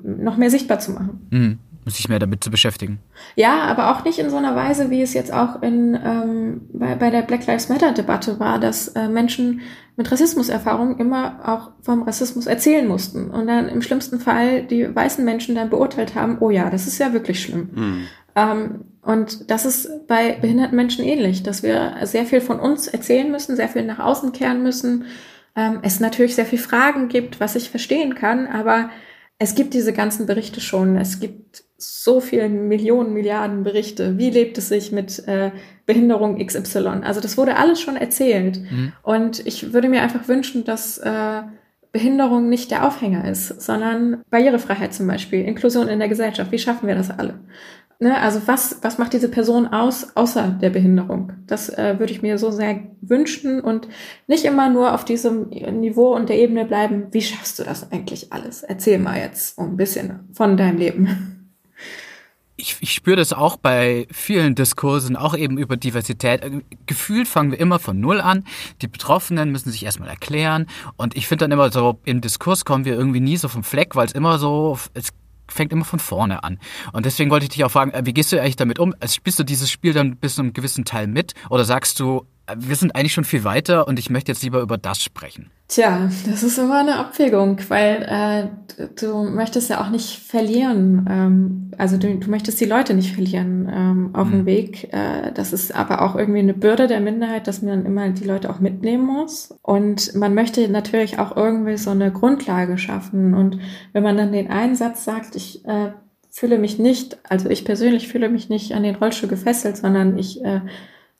[0.02, 1.26] noch mehr sichtbar zu machen.
[1.30, 1.58] Mhm.
[1.94, 2.98] Sich mehr damit zu beschäftigen.
[3.36, 6.96] Ja, aber auch nicht in so einer Weise, wie es jetzt auch in, ähm, bei,
[6.96, 9.60] bei der Black Lives Matter-Debatte war, dass äh, Menschen
[9.96, 15.24] mit Rassismuserfahrung immer auch vom Rassismus erzählen mussten und dann im schlimmsten Fall die weißen
[15.24, 17.70] Menschen dann beurteilt haben, oh ja, das ist ja wirklich schlimm.
[17.72, 18.06] Mhm.
[18.34, 23.30] Ähm, und das ist bei behinderten Menschen ähnlich, dass wir sehr viel von uns erzählen
[23.30, 25.04] müssen, sehr viel nach außen kehren müssen.
[25.54, 28.90] Ähm, es natürlich sehr viel Fragen gibt, was ich verstehen kann, aber
[29.38, 30.96] es gibt diese ganzen Berichte schon.
[30.96, 34.18] Es gibt so viele Millionen, Milliarden Berichte.
[34.18, 35.50] Wie lebt es sich mit äh,
[35.84, 37.02] Behinderung XY?
[37.02, 38.60] Also das wurde alles schon erzählt.
[38.60, 38.92] Mhm.
[39.02, 41.42] Und ich würde mir einfach wünschen, dass äh,
[41.92, 46.52] Behinderung nicht der Aufhänger ist, sondern Barrierefreiheit zum Beispiel, Inklusion in der Gesellschaft.
[46.52, 47.40] Wie schaffen wir das alle?
[47.98, 51.32] Ne, also was, was macht diese Person aus, außer der Behinderung?
[51.46, 53.88] Das äh, würde ich mir so sehr wünschen und
[54.26, 58.34] nicht immer nur auf diesem Niveau und der Ebene bleiben, wie schaffst du das eigentlich
[58.34, 58.62] alles?
[58.62, 61.35] Erzähl mal jetzt ein bisschen von deinem Leben.
[62.58, 66.40] Ich, ich spüre das auch bei vielen Diskursen, auch eben über Diversität.
[66.86, 68.44] Gefühlt fangen wir immer von Null an.
[68.80, 70.66] Die Betroffenen müssen sich erstmal erklären.
[70.96, 73.94] Und ich finde dann immer so, im Diskurs kommen wir irgendwie nie so vom Fleck,
[73.94, 75.12] weil es immer so, es
[75.48, 76.58] fängt immer von vorne an.
[76.92, 78.94] Und deswegen wollte ich dich auch fragen, äh, wie gehst du eigentlich damit um?
[79.00, 81.34] Also spielst du dieses Spiel dann bis zu einem gewissen Teil mit?
[81.50, 84.78] Oder sagst du, wir sind eigentlich schon viel weiter und ich möchte jetzt lieber über
[84.78, 85.50] das sprechen.
[85.68, 91.08] Tja, das ist immer eine Abwägung, weil äh, du möchtest ja auch nicht verlieren.
[91.10, 94.32] Ähm, also du, du möchtest die Leute nicht verlieren ähm, auf mhm.
[94.32, 94.92] dem Weg.
[94.92, 98.48] Äh, das ist aber auch irgendwie eine Bürde der Minderheit, dass man immer die Leute
[98.48, 99.58] auch mitnehmen muss.
[99.62, 103.34] Und man möchte natürlich auch irgendwie so eine Grundlage schaffen.
[103.34, 103.58] Und
[103.92, 105.90] wenn man dann den einen Satz sagt, ich äh,
[106.30, 110.44] fühle mich nicht, also ich persönlich fühle mich nicht an den Rollstuhl gefesselt, sondern ich
[110.44, 110.60] äh,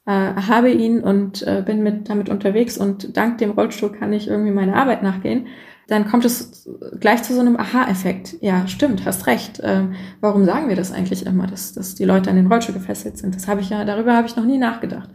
[0.06, 4.28] äh, habe ihn und äh, bin mit damit unterwegs und dank dem Rollstuhl kann ich
[4.28, 5.48] irgendwie meine Arbeit nachgehen,
[5.88, 8.36] dann kommt es gleich zu so einem Aha-Effekt.
[8.40, 9.60] Ja, stimmt, hast recht.
[9.62, 13.18] Ähm, warum sagen wir das eigentlich immer, dass, dass die Leute an den Rollstuhl gefesselt
[13.18, 13.36] sind?
[13.36, 15.10] Das habe ich ja, darüber habe ich noch nie nachgedacht.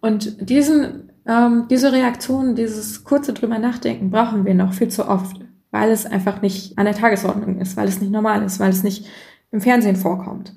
[0.00, 5.40] Und diesen, ähm, diese Reaktion, dieses kurze drüber nachdenken brauchen wir noch viel zu oft,
[5.72, 8.84] weil es einfach nicht an der Tagesordnung ist, weil es nicht normal ist, weil es
[8.84, 9.06] nicht
[9.50, 10.54] im Fernsehen vorkommt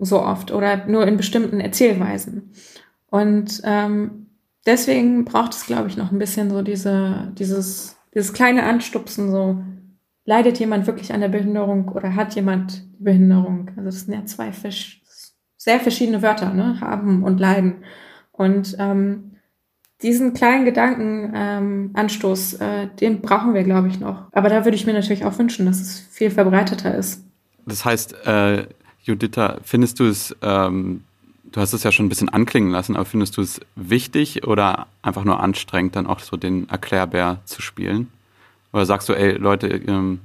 [0.00, 2.50] so oft oder nur in bestimmten Erzählweisen.
[3.14, 4.26] Und ähm,
[4.66, 9.62] deswegen braucht es, glaube ich, noch ein bisschen so diese, dieses, dieses kleine Anstupsen, so
[10.24, 13.68] leidet jemand wirklich an der Behinderung oder hat jemand die Behinderung?
[13.76, 14.50] Also das sind ja zwei
[15.56, 16.80] sehr verschiedene Wörter, ne?
[16.80, 17.84] Haben und leiden.
[18.32, 19.36] Und ähm,
[20.02, 24.26] diesen kleinen Gedankenanstoß, ähm, äh, den brauchen wir, glaube ich, noch.
[24.32, 27.24] Aber da würde ich mir natürlich auch wünschen, dass es viel verbreiteter ist.
[27.64, 28.66] Das heißt, äh,
[29.04, 31.04] Juditha, findest du es ähm,
[31.54, 34.88] Du hast es ja schon ein bisschen anklingen lassen, aber findest du es wichtig oder
[35.02, 38.10] einfach nur anstrengend, dann auch so den Erklärbär zu spielen?
[38.72, 40.18] Oder sagst du, ey Leute, ähm,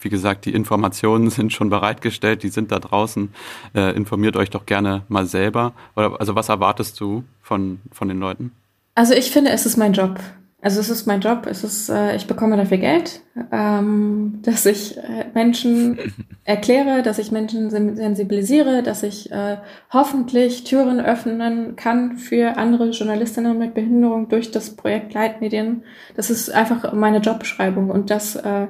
[0.00, 3.32] wie gesagt, die Informationen sind schon bereitgestellt, die sind da draußen,
[3.74, 5.72] äh, informiert euch doch gerne mal selber.
[5.96, 8.52] Oder also was erwartest du von, von den Leuten?
[8.94, 10.20] Also ich finde, es ist mein Job.
[10.66, 13.20] Also es ist mein Job, es ist, äh, ich bekomme dafür Geld,
[13.52, 15.96] ähm, dass ich äh, Menschen
[16.44, 19.58] erkläre, dass ich Menschen sensibilisiere, dass ich äh,
[19.92, 25.84] hoffentlich Türen öffnen kann für andere Journalistinnen mit Behinderung durch das Projekt Leitmedien.
[26.16, 28.66] Das ist einfach meine Jobbeschreibung und das äh,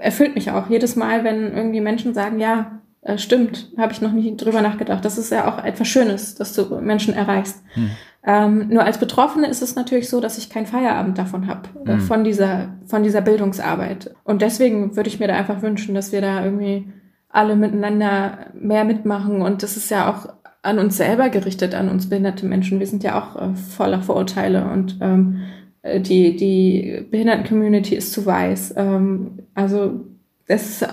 [0.00, 4.10] erfüllt mich auch jedes Mal, wenn irgendwie Menschen sagen, ja, äh, stimmt, habe ich noch
[4.10, 5.04] nie drüber nachgedacht.
[5.04, 7.62] Das ist ja auch etwas Schönes, dass du Menschen erreichst.
[7.74, 7.90] Hm.
[8.22, 11.94] Ähm, nur als Betroffene ist es natürlich so, dass ich keinen Feierabend davon habe, äh,
[11.94, 12.00] mhm.
[12.00, 14.14] von dieser, von dieser Bildungsarbeit.
[14.24, 16.92] Und deswegen würde ich mir da einfach wünschen, dass wir da irgendwie
[17.30, 19.40] alle miteinander mehr mitmachen.
[19.40, 20.28] Und das ist ja auch
[20.62, 22.78] an uns selber gerichtet, an uns behinderte Menschen.
[22.78, 25.40] Wir sind ja auch äh, voller Vorurteile und ähm,
[25.80, 28.74] äh, die, die Behinderten-Community ist zu weiß.
[28.76, 30.04] Ähm, also
[30.46, 30.84] es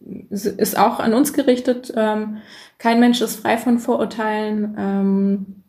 [0.00, 1.92] ist auch an uns gerichtet.
[1.96, 2.38] Ähm,
[2.78, 4.74] kein Mensch ist frei von Vorurteilen.
[4.76, 5.61] Ähm,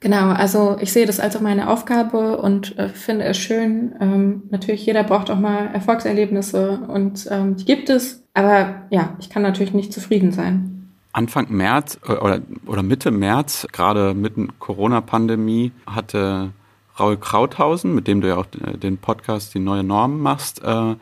[0.00, 3.94] Genau, also ich sehe das als auch meine Aufgabe und äh, finde es schön.
[4.00, 8.22] Ähm, natürlich, jeder braucht auch mal Erfolgserlebnisse und ähm, die gibt es.
[8.34, 10.78] Aber ja, ich kann natürlich nicht zufrieden sein.
[11.12, 16.50] Anfang März äh, oder, oder Mitte März, gerade mitten Corona-Pandemie, hatte
[16.98, 20.94] Raul Krauthausen, mit dem du ja auch äh, den Podcast Die neue Norm machst, äh,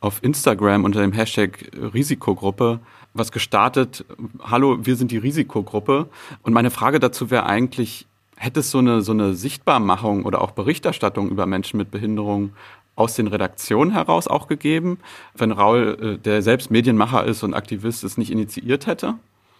[0.00, 2.80] auf Instagram unter dem Hashtag Risikogruppe
[3.12, 4.04] was gestartet.
[4.42, 6.08] Hallo, wir sind die Risikogruppe.
[6.42, 10.52] Und meine Frage dazu wäre eigentlich, hätte es so eine, so eine Sichtbarmachung oder auch
[10.52, 12.50] Berichterstattung über Menschen mit Behinderung
[12.96, 14.98] aus den Redaktionen heraus auch gegeben,
[15.34, 19.14] wenn Raul, äh, der selbst Medienmacher ist und Aktivist, es nicht initiiert hätte?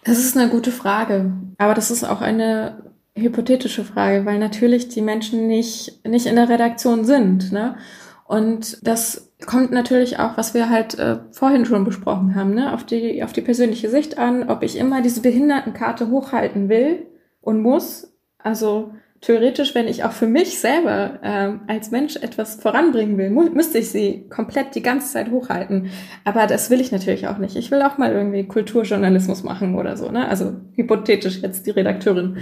[0.04, 1.32] Das ist eine gute Frage.
[1.58, 6.48] Aber das ist auch eine hypothetische Frage, weil natürlich die Menschen nicht, nicht in der
[6.48, 7.52] Redaktion sind.
[7.52, 7.76] Ne?
[8.24, 12.84] Und das kommt natürlich auch, was wir halt äh, vorhin schon besprochen haben, ne, auf
[12.84, 17.06] die, auf die persönliche Sicht an, ob ich immer diese Behindertenkarte hochhalten will
[17.40, 18.12] und muss.
[18.38, 23.78] Also theoretisch, wenn ich auch für mich selber ähm, als Mensch etwas voranbringen will, müsste
[23.78, 25.90] ich sie komplett die ganze Zeit hochhalten.
[26.24, 27.56] Aber das will ich natürlich auch nicht.
[27.56, 30.10] Ich will auch mal irgendwie Kulturjournalismus machen oder so.
[30.10, 30.28] Ne?
[30.28, 32.38] Also hypothetisch jetzt die Redakteurin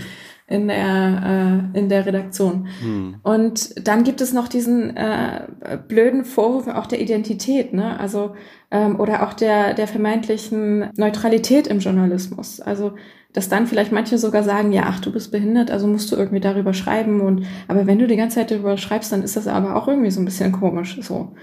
[0.48, 2.68] in der, äh, in der Redaktion.
[2.80, 3.16] Hm.
[3.22, 5.46] Und dann gibt es noch diesen äh,
[5.87, 8.00] blöden Vorwurf auch der Identität, ne?
[8.00, 8.34] Also
[8.70, 12.61] ähm, oder auch der, der vermeintlichen Neutralität im Journalismus.
[12.61, 12.92] Also
[13.32, 16.40] dass dann vielleicht manche sogar sagen, ja, ach, du bist behindert, also musst du irgendwie
[16.40, 17.20] darüber schreiben.
[17.20, 20.11] Und aber wenn du die ganze Zeit darüber schreibst, dann ist das aber auch irgendwie
[20.11, 21.34] so ein bisschen komisch, so,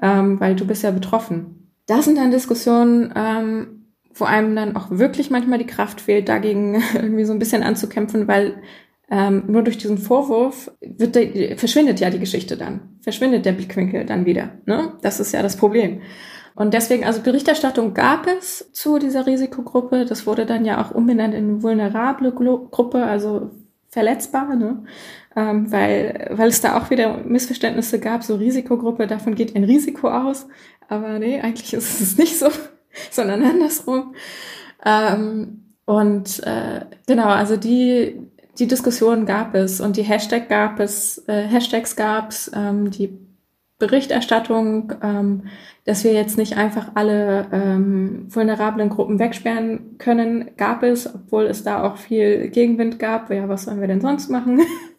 [0.00, 1.70] ähm, weil du bist ja betroffen.
[1.86, 3.83] Das sind dann Diskussionen, ähm,
[4.14, 8.28] wo einem dann auch wirklich manchmal die Kraft fehlt, dagegen irgendwie so ein bisschen anzukämpfen,
[8.28, 8.62] weil
[9.10, 14.06] ähm, nur durch diesen Vorwurf wird der, verschwindet ja die Geschichte dann, verschwindet der Blickwinkel
[14.06, 14.52] dann wieder.
[14.66, 14.94] Ne?
[15.02, 16.00] Das ist ja das Problem.
[16.54, 20.04] Und deswegen, also Berichterstattung gab es zu dieser Risikogruppe.
[20.04, 23.50] Das wurde dann ja auch umbenannt in vulnerable Gruppe, also
[23.88, 24.84] verletzbar, ne?
[25.36, 28.22] Ähm, weil, weil es da auch wieder Missverständnisse gab.
[28.22, 30.46] So Risikogruppe, davon geht ein Risiko aus.
[30.88, 32.48] Aber nee, eigentlich ist es nicht so,
[33.10, 34.14] sondern andersrum.
[34.84, 38.20] Ähm, und äh, genau, also die,
[38.58, 43.18] die Diskussion gab es und die Hashtag gab es, äh, Hashtags gab es, ähm, die
[43.78, 45.42] Berichterstattung, ähm,
[45.84, 51.64] dass wir jetzt nicht einfach alle ähm, vulnerablen Gruppen wegsperren können, gab es, obwohl es
[51.64, 53.30] da auch viel Gegenwind gab.
[53.30, 54.62] Ja, was sollen wir denn sonst machen?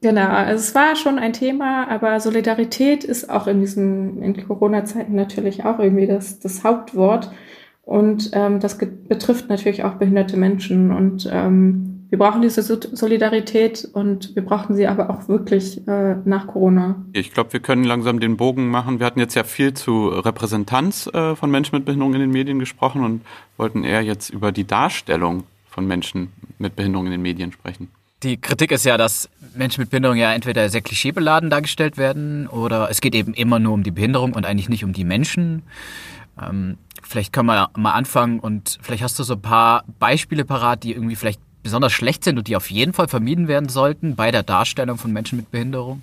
[0.00, 5.14] genau, also es war schon ein Thema, aber Solidarität ist auch in diesen in Corona-Zeiten
[5.14, 7.30] natürlich auch irgendwie das, das Hauptwort.
[7.82, 10.92] Und ähm, das betrifft natürlich auch behinderte Menschen.
[10.92, 16.48] Und ähm, wir brauchen diese Solidarität und wir brauchen sie aber auch wirklich äh, nach
[16.48, 17.04] Corona.
[17.12, 18.98] Ich glaube, wir können langsam den Bogen machen.
[18.98, 22.58] Wir hatten jetzt ja viel zu Repräsentanz äh, von Menschen mit Behinderung in den Medien
[22.58, 23.22] gesprochen und
[23.56, 27.88] wollten eher jetzt über die Darstellung von Menschen mit Behinderung in den Medien sprechen.
[28.22, 32.90] Die Kritik ist ja, dass Menschen mit Behinderung ja entweder sehr klischeebeladen dargestellt werden oder
[32.90, 35.62] es geht eben immer nur um die Behinderung und eigentlich nicht um die Menschen.
[36.40, 40.82] Ähm, vielleicht können wir mal anfangen und vielleicht hast du so ein paar Beispiele parat,
[40.82, 44.30] die irgendwie vielleicht besonders schlecht sind und die auf jeden Fall vermieden werden sollten bei
[44.30, 46.02] der Darstellung von Menschen mit Behinderung?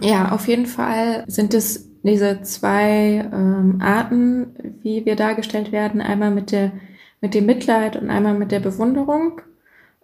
[0.00, 6.00] Ja, auf jeden Fall sind es diese zwei ähm, Arten, wie wir dargestellt werden.
[6.00, 6.72] Einmal mit der
[7.20, 9.40] mit dem Mitleid und einmal mit der Bewunderung.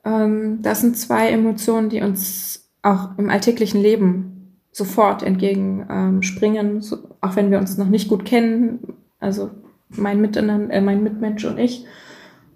[0.05, 6.99] Ähm, das sind zwei Emotionen, die uns auch im alltäglichen Leben sofort entgegenspringen, ähm, so,
[7.21, 8.95] auch wenn wir uns noch nicht gut kennen.
[9.21, 9.51] Also
[9.89, 11.87] mein äh, mein Mitmensch und ich.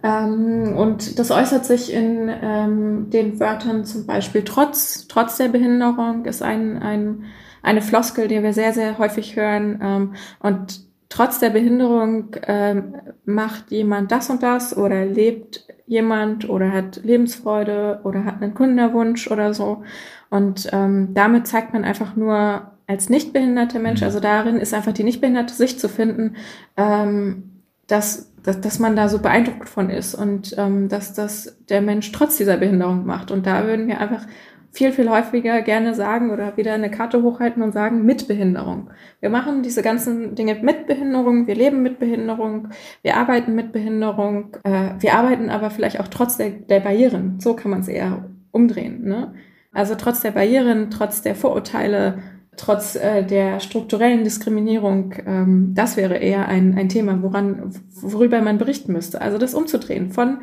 [0.03, 6.25] Ähm, und das äußert sich in ähm, den Wörtern zum Beispiel trotz, trotz der Behinderung
[6.25, 7.25] ist ein, ein,
[7.63, 9.81] eine Floskel, die wir sehr, sehr häufig hören.
[9.83, 12.95] Ähm, und trotz der Behinderung ähm,
[13.25, 19.31] macht jemand das und das oder lebt jemand oder hat Lebensfreude oder hat einen Kundenwunsch
[19.31, 19.83] oder so.
[20.31, 24.07] Und ähm, damit zeigt man einfach nur als nicht behinderte Mensch, mhm.
[24.07, 26.37] also darin ist einfach die nicht behinderte Sicht zu finden,
[26.77, 31.83] ähm, dass dass, dass man da so beeindruckt von ist und ähm, dass das der
[31.83, 33.31] Mensch trotz dieser Behinderung macht.
[33.31, 34.27] Und da würden wir einfach
[34.73, 38.91] viel, viel häufiger gerne sagen oder wieder eine Karte hochhalten und sagen, mit Behinderung.
[39.21, 42.69] Wir machen diese ganzen Dinge mit Behinderung, wir leben mit Behinderung,
[43.03, 47.41] wir arbeiten mit Behinderung, äh, wir arbeiten aber vielleicht auch trotz der, der Barrieren.
[47.41, 49.05] So kann man es eher umdrehen.
[49.05, 49.35] Ne?
[49.73, 52.19] Also trotz der Barrieren, trotz der Vorurteile,
[52.57, 58.59] trotz äh, der strukturellen Diskriminierung, ähm, das wäre eher ein, ein Thema, woran, worüber man
[58.59, 59.21] berichten müsste.
[59.21, 60.39] Also das umzudrehen von,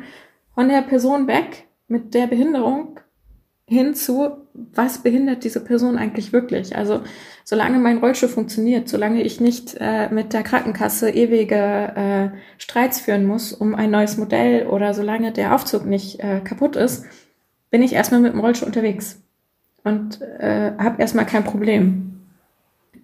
[0.54, 3.00] von der Person weg mit der Behinderung
[3.68, 6.76] hin zu, was behindert diese Person eigentlich wirklich?
[6.76, 7.00] Also
[7.44, 13.26] solange mein Rollstuhl funktioniert, solange ich nicht äh, mit der Krankenkasse ewige äh, Streits führen
[13.26, 17.06] muss um ein neues Modell oder solange der Aufzug nicht äh, kaputt ist,
[17.70, 19.20] bin ich erstmal mit dem Rollstuhl unterwegs
[19.82, 22.20] und äh, habe erstmal kein Problem.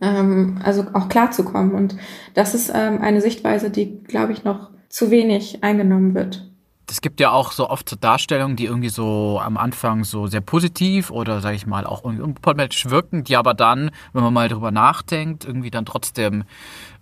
[0.01, 1.73] Ähm, also auch klarzukommen.
[1.75, 1.97] Und
[2.35, 6.52] das ist ähm, eine Sichtweise, die, glaube ich, noch zu wenig eingenommen wird.
[6.93, 10.43] Es gibt ja auch so oft so Darstellungen, die irgendwie so am Anfang so sehr
[10.43, 14.51] positiv oder sage ich mal auch irgendwie unproblematisch wirken, die aber dann, wenn man mal
[14.51, 16.45] drüber nachdenkt, irgendwie dann trotzdem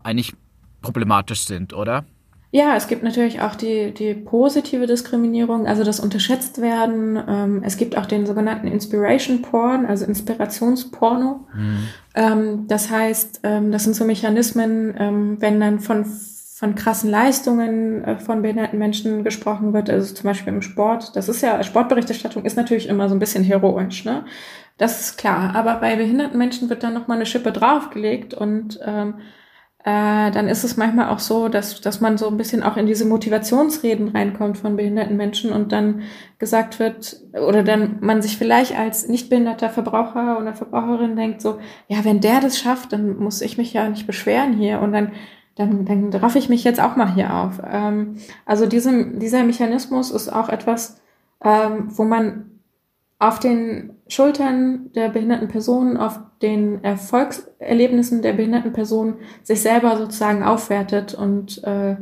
[0.04, 0.32] eigentlich
[0.80, 2.04] problematisch sind, oder?
[2.52, 7.20] Ja, es gibt natürlich auch die, die positive Diskriminierung, also das unterschätzt werden.
[7.28, 11.46] Ähm, es gibt auch den sogenannten Inspiration Porn, also Inspirationsporno.
[11.52, 11.78] Mhm.
[12.14, 16.04] Ähm, das heißt, ähm, das sind so Mechanismen, wenn dann von,
[16.60, 21.16] von krassen Leistungen äh, von behinderten Menschen gesprochen wird, also zum Beispiel im Sport.
[21.16, 24.26] Das ist ja, Sportberichterstattung ist natürlich immer so ein bisschen heroisch, ne?
[24.76, 25.56] Das ist klar.
[25.56, 29.14] Aber bei behinderten Menschen wird dann nochmal eine Schippe draufgelegt und ähm,
[29.84, 32.84] äh, dann ist es manchmal auch so, dass, dass man so ein bisschen auch in
[32.84, 36.02] diese Motivationsreden reinkommt von behinderten Menschen und dann
[36.38, 41.58] gesagt wird, oder dann man sich vielleicht als nicht behinderter Verbraucher oder Verbraucherin denkt so,
[41.88, 45.12] ja, wenn der das schafft, dann muss ich mich ja nicht beschweren hier und dann
[45.66, 47.60] dann, dann raff ich mich jetzt auch mal hier auf.
[47.64, 51.00] Ähm, also diesem, dieser Mechanismus ist auch etwas,
[51.42, 52.46] ähm, wo man
[53.18, 60.42] auf den Schultern der behinderten Person, auf den Erfolgserlebnissen der behinderten Person sich selber sozusagen
[60.42, 61.96] aufwertet und äh,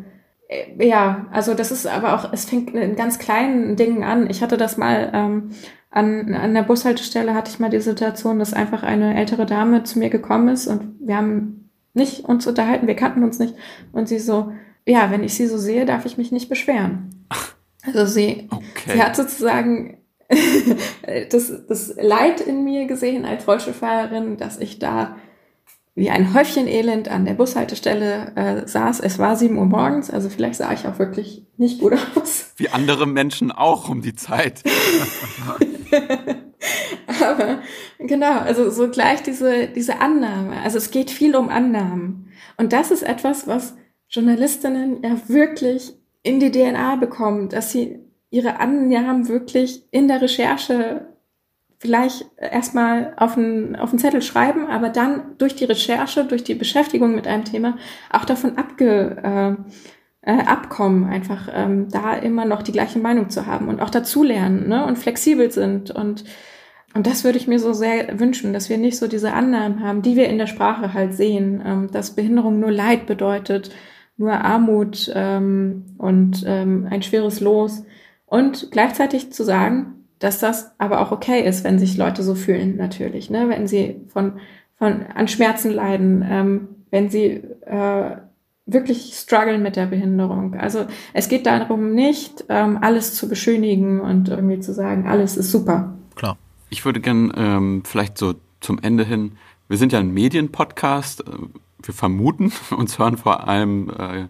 [0.79, 4.31] ja, also das ist aber auch, es fängt in ganz kleinen Dingen an.
[4.31, 5.51] Ich hatte das mal ähm,
[5.90, 9.99] an, an der Bushaltestelle hatte ich mal die Situation, dass einfach eine ältere Dame zu
[9.99, 13.55] mir gekommen ist und wir haben nicht uns unterhalten, wir kannten uns nicht
[13.92, 14.53] und sie so,
[14.87, 17.27] ja, wenn ich sie so sehe, darf ich mich nicht beschweren.
[17.83, 18.92] Also sie, okay.
[18.92, 19.98] sie hat sozusagen
[21.31, 25.16] das, das Leid in mir gesehen als Rollstuhlfahrerin, dass ich da
[25.94, 29.01] wie ein Häufchen Elend an der Bushaltestelle äh, saß.
[29.01, 32.53] Es war sieben Uhr morgens, also vielleicht sah ich auch wirklich nicht gut aus.
[32.57, 34.62] Wie andere Menschen auch um die Zeit.
[37.24, 37.61] Aber
[37.98, 40.61] genau, also so gleich diese, diese Annahme.
[40.62, 42.31] Also es geht viel um Annahmen.
[42.57, 43.76] Und das ist etwas, was
[44.09, 48.00] Journalistinnen ja wirklich in die DNA bekommen, dass sie
[48.31, 51.07] ihre Annahmen wirklich in der Recherche
[51.78, 56.57] vielleicht erstmal auf einen, auf einen Zettel schreiben, aber dann durch die Recherche, durch die
[56.57, 57.78] Beschäftigung mit einem Thema
[58.11, 63.46] auch davon abge, äh, äh, abkommen, einfach ähm, da immer noch die gleiche Meinung zu
[63.46, 64.85] haben und auch dazulernen ne?
[64.85, 65.92] und flexibel sind.
[65.92, 66.24] Und,
[66.98, 70.02] und das würde ich mir so sehr wünschen, dass wir nicht so diese Annahmen haben,
[70.02, 73.70] die wir in der Sprache halt sehen, ähm, dass Behinderung nur Leid bedeutet,
[74.16, 77.84] nur Armut ähm, und ähm, ein schweres Los
[78.26, 82.76] und gleichzeitig zu sagen, dass das aber auch okay ist, wenn sich Leute so fühlen,
[82.76, 83.48] natürlich, ne?
[83.48, 84.40] wenn sie von,
[84.76, 88.16] von an Schmerzen leiden, ähm, wenn sie äh,
[88.66, 90.54] wirklich strugglen mit der Behinderung.
[90.54, 95.52] Also es geht darum nicht, ähm, alles zu beschönigen und irgendwie zu sagen, alles ist
[95.52, 95.94] super.
[96.16, 96.37] Klar.
[96.70, 99.33] Ich würde gern ähm, vielleicht so zum Ende hin,
[99.68, 101.33] wir sind ja ein Medienpodcast, äh,
[101.83, 104.26] wir vermuten, uns hören vor allem äh,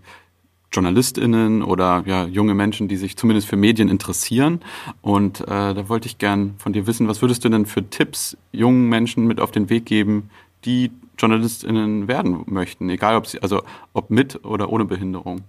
[0.72, 4.60] JournalistInnen oder ja, junge Menschen, die sich zumindest für Medien interessieren.
[5.00, 8.36] Und äh, da wollte ich gern von dir wissen, was würdest du denn für Tipps
[8.52, 10.30] jungen Menschen mit auf den Weg geben,
[10.64, 15.40] die JournalistInnen werden möchten, egal ob sie, also ob mit oder ohne Behinderung?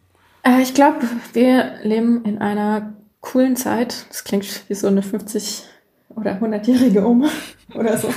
[0.43, 1.01] Äh, ich glaube,
[1.33, 4.05] wir leben in einer coolen Zeit.
[4.09, 5.65] Das klingt wie so eine 50
[6.15, 7.29] oder 100-jährige Oma
[7.75, 8.09] oder so.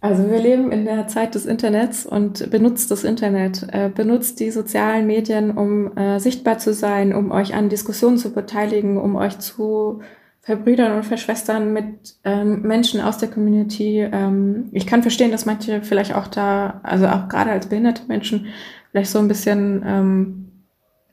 [0.00, 4.50] Also wir leben in der Zeit des Internets und benutzt das Internet, äh, benutzt die
[4.50, 9.38] sozialen Medien, um äh, sichtbar zu sein, um euch an Diskussionen zu beteiligen, um euch
[9.38, 10.02] zu
[10.42, 14.00] verbrüdern und verschwestern mit ähm, Menschen aus der Community.
[14.00, 18.48] Ähm, ich kann verstehen, dass manche vielleicht auch da, also auch gerade als behinderte Menschen,
[18.90, 20.44] vielleicht so ein bisschen ähm,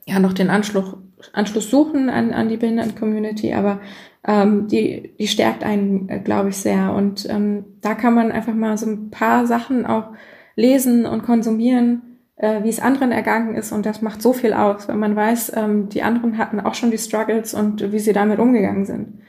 [0.06, 0.96] ja noch den Anschluss,
[1.32, 3.80] Anschluss suchen an, an die Behinderten-Community, aber
[4.26, 6.94] ähm, die, die stärkt einen, äh, glaube ich, sehr.
[6.94, 10.10] Und ähm, da kann man einfach mal so ein paar Sachen auch
[10.54, 13.72] lesen und konsumieren, äh, wie es anderen ergangen ist.
[13.72, 16.90] Und das macht so viel aus, wenn man weiß, ähm, die anderen hatten auch schon
[16.90, 19.22] die Struggles und wie sie damit umgegangen sind.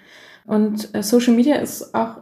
[0.45, 2.17] Und äh, Social Media ist auch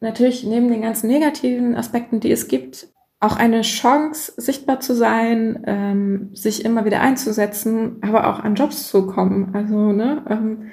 [0.00, 2.88] natürlich neben den ganzen negativen Aspekten, die es gibt,
[3.20, 8.88] auch eine Chance, sichtbar zu sein, ähm, sich immer wieder einzusetzen, aber auch an Jobs
[8.88, 9.54] zu kommen.
[9.54, 10.70] Also, ne, ähm,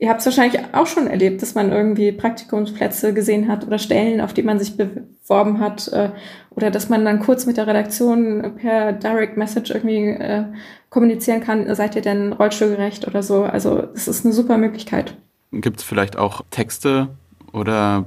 [0.00, 4.20] ihr habt es wahrscheinlich auch schon erlebt, dass man irgendwie Praktikumsplätze gesehen hat oder Stellen,
[4.22, 6.10] auf die man sich beworben hat, äh,
[6.50, 10.44] oder dass man dann kurz mit der Redaktion per Direct Message irgendwie äh,
[10.88, 13.44] kommunizieren kann, seid ihr denn rollstuhlgerecht oder so.
[13.44, 15.16] Also es ist eine super Möglichkeit.
[15.52, 17.08] Gibt es vielleicht auch Texte
[17.52, 18.06] oder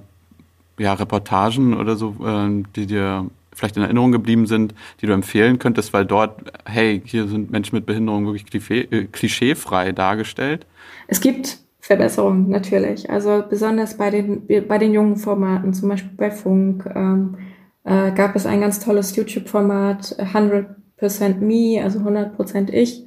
[0.80, 5.60] ja, Reportagen oder so, äh, die dir vielleicht in Erinnerung geblieben sind, die du empfehlen
[5.60, 10.66] könntest, weil dort, hey, hier sind Menschen mit Behinderung wirklich äh, klischeefrei dargestellt?
[11.08, 13.10] Es gibt Verbesserungen natürlich.
[13.10, 17.36] Also besonders bei den, bei den jungen Formaten, zum Beispiel bei Funk, ähm,
[17.84, 23.06] äh, gab es ein ganz tolles YouTube-Format, 100% Me, also 100% ich.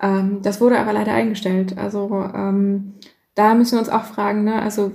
[0.00, 1.76] Ähm, das wurde aber leider eingestellt.
[1.76, 2.94] Also ähm,
[3.34, 4.62] da müssen wir uns auch fragen, ne?
[4.62, 4.92] also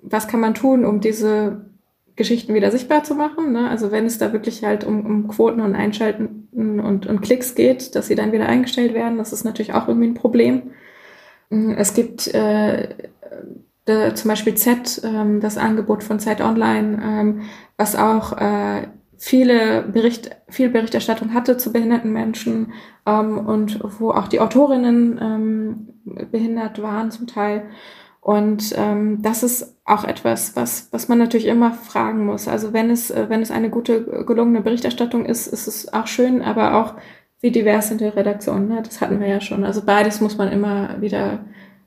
[0.00, 1.64] was kann man tun, um diese
[2.16, 3.52] Geschichten wieder sichtbar zu machen.
[3.52, 3.70] Ne?
[3.70, 7.94] Also wenn es da wirklich halt um, um Quoten und Einschalten und, und Klicks geht,
[7.94, 10.72] dass sie dann wieder eingestellt werden, das ist natürlich auch irgendwie ein Problem.
[11.50, 12.88] Mm, es gibt äh,
[13.86, 17.42] zum Beispiel Z, ähm, das Angebot von Zeit Online, ähm,
[17.76, 22.72] was auch äh, viele Bericht, viel Berichterstattung hatte zu behinderten Menschen
[23.06, 27.64] ähm, und wo auch die Autorinnen ähm, behindert waren zum Teil.
[28.20, 32.46] Und ähm, das ist auch etwas, was, was man natürlich immer fragen muss.
[32.46, 36.42] Also wenn es, äh, wenn es eine gute, gelungene Berichterstattung ist, ist es auch schön,
[36.42, 36.94] aber auch
[37.40, 38.68] wie divers sind die Redaktionen.
[38.68, 38.82] Ne?
[38.82, 39.64] Das hatten wir ja schon.
[39.64, 41.44] Also beides muss man immer wieder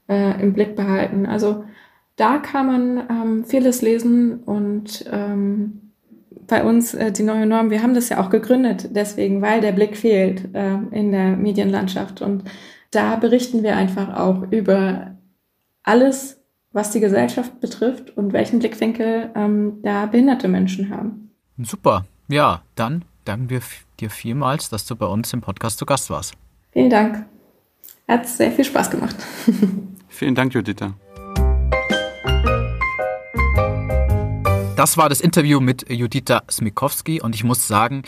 [0.08, 1.26] äh, im Blick behalten.
[1.26, 1.64] Also
[2.16, 5.92] da kann man ähm, vieles lesen und ähm,
[6.48, 9.72] bei uns äh, die neue Norm, wir haben das ja auch gegründet, deswegen, weil der
[9.72, 12.22] Blick fehlt äh, in der Medienlandschaft.
[12.22, 12.44] Und
[12.92, 15.16] da berichten wir einfach auch über
[15.84, 16.42] alles,
[16.74, 21.32] was die Gesellschaft betrifft und welchen Blickwinkel ähm, da behinderte Menschen haben.
[21.62, 22.06] Super.
[22.28, 23.62] Ja, dann danken wir
[24.02, 26.34] dir vielmals, dass du bei uns im Podcast zu Gast warst.
[26.72, 27.26] Vielen Dank.
[28.08, 29.16] Hat sehr viel Spaß gemacht.
[30.10, 30.94] Vielen Dank, Juditha.
[34.76, 38.02] Das war das Interview mit Judita Smikowski und ich muss sagen,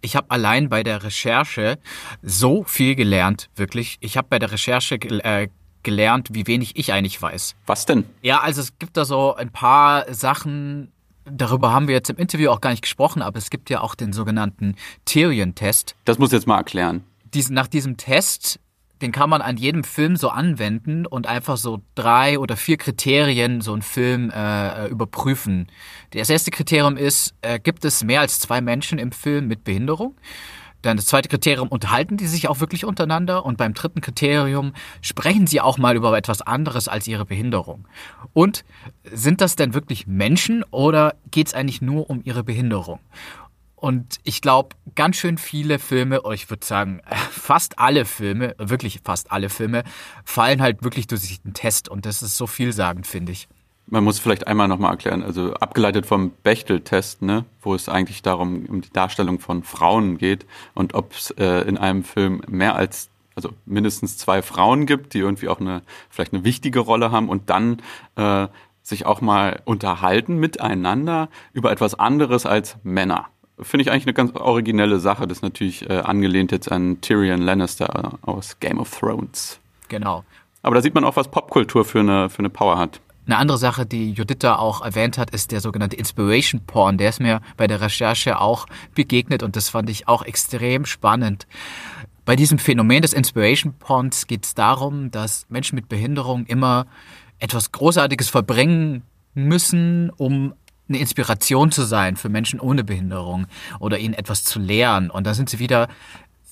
[0.00, 1.78] ich habe allein bei der Recherche
[2.20, 3.96] so viel gelernt, wirklich.
[4.00, 5.48] Ich habe bei der Recherche äh,
[5.84, 7.54] gelernt, wie wenig ich eigentlich weiß.
[7.66, 8.06] Was denn?
[8.22, 10.90] Ja, also es gibt da so ein paar Sachen,
[11.30, 13.94] darüber haben wir jetzt im Interview auch gar nicht gesprochen, aber es gibt ja auch
[13.94, 15.94] den sogenannten Tyrion-Test.
[16.04, 17.04] Das muss jetzt mal erklären.
[17.34, 18.60] Dies, nach diesem Test
[19.02, 23.60] den kann man an jedem Film so anwenden und einfach so drei oder vier Kriterien
[23.60, 25.66] so einen Film äh, überprüfen.
[26.10, 30.16] Das erste Kriterium ist, äh, gibt es mehr als zwei Menschen im Film mit Behinderung?
[30.82, 33.44] Dann das zweite Kriterium, unterhalten die sich auch wirklich untereinander?
[33.44, 37.88] Und beim dritten Kriterium, sprechen sie auch mal über etwas anderes als ihre Behinderung?
[38.32, 38.64] Und
[39.04, 43.00] sind das denn wirklich Menschen oder geht es eigentlich nur um ihre Behinderung?
[43.76, 49.00] Und ich glaube, ganz schön viele Filme, oder ich würde sagen, fast alle Filme, wirklich
[49.04, 49.84] fast alle Filme,
[50.24, 51.88] fallen halt wirklich durch den Test.
[51.88, 53.48] Und das ist so vielsagend, finde ich.
[53.88, 58.66] Man muss vielleicht einmal nochmal erklären, also abgeleitet vom Bechtel-Test, ne, wo es eigentlich darum,
[58.66, 63.10] um die Darstellung von Frauen geht und ob es äh, in einem Film mehr als,
[63.36, 67.48] also mindestens zwei Frauen gibt, die irgendwie auch eine, vielleicht eine wichtige Rolle haben und
[67.48, 67.80] dann
[68.16, 68.48] äh,
[68.82, 73.28] sich auch mal unterhalten miteinander über etwas anderes als Männer
[73.60, 75.26] finde ich eigentlich eine ganz originelle Sache.
[75.26, 79.58] Das ist natürlich äh, angelehnt jetzt an Tyrion Lannister aus Game of Thrones.
[79.88, 80.24] Genau.
[80.62, 83.00] Aber da sieht man auch, was Popkultur für eine, für eine Power hat.
[83.26, 86.96] Eine andere Sache, die Juditha auch erwähnt hat, ist der sogenannte Inspiration Porn.
[86.96, 91.48] Der ist mir bei der Recherche auch begegnet und das fand ich auch extrem spannend.
[92.24, 96.86] Bei diesem Phänomen des Inspiration Porns geht es darum, dass Menschen mit Behinderung immer
[97.38, 99.02] etwas Großartiges verbringen
[99.34, 100.54] müssen, um
[100.88, 103.46] eine Inspiration zu sein für Menschen ohne Behinderung
[103.80, 105.10] oder ihnen etwas zu lehren.
[105.10, 105.88] Und da sind sie wieder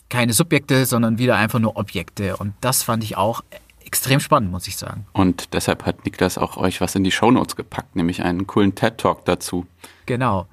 [0.09, 2.37] keine Subjekte, sondern wieder einfach nur Objekte.
[2.37, 3.43] Und das fand ich auch
[3.85, 5.07] extrem spannend, muss ich sagen.
[5.13, 9.25] Und deshalb hat Niklas auch euch was in die Shownotes gepackt, nämlich einen coolen TED-Talk
[9.25, 9.67] dazu.
[10.07, 10.47] Genau.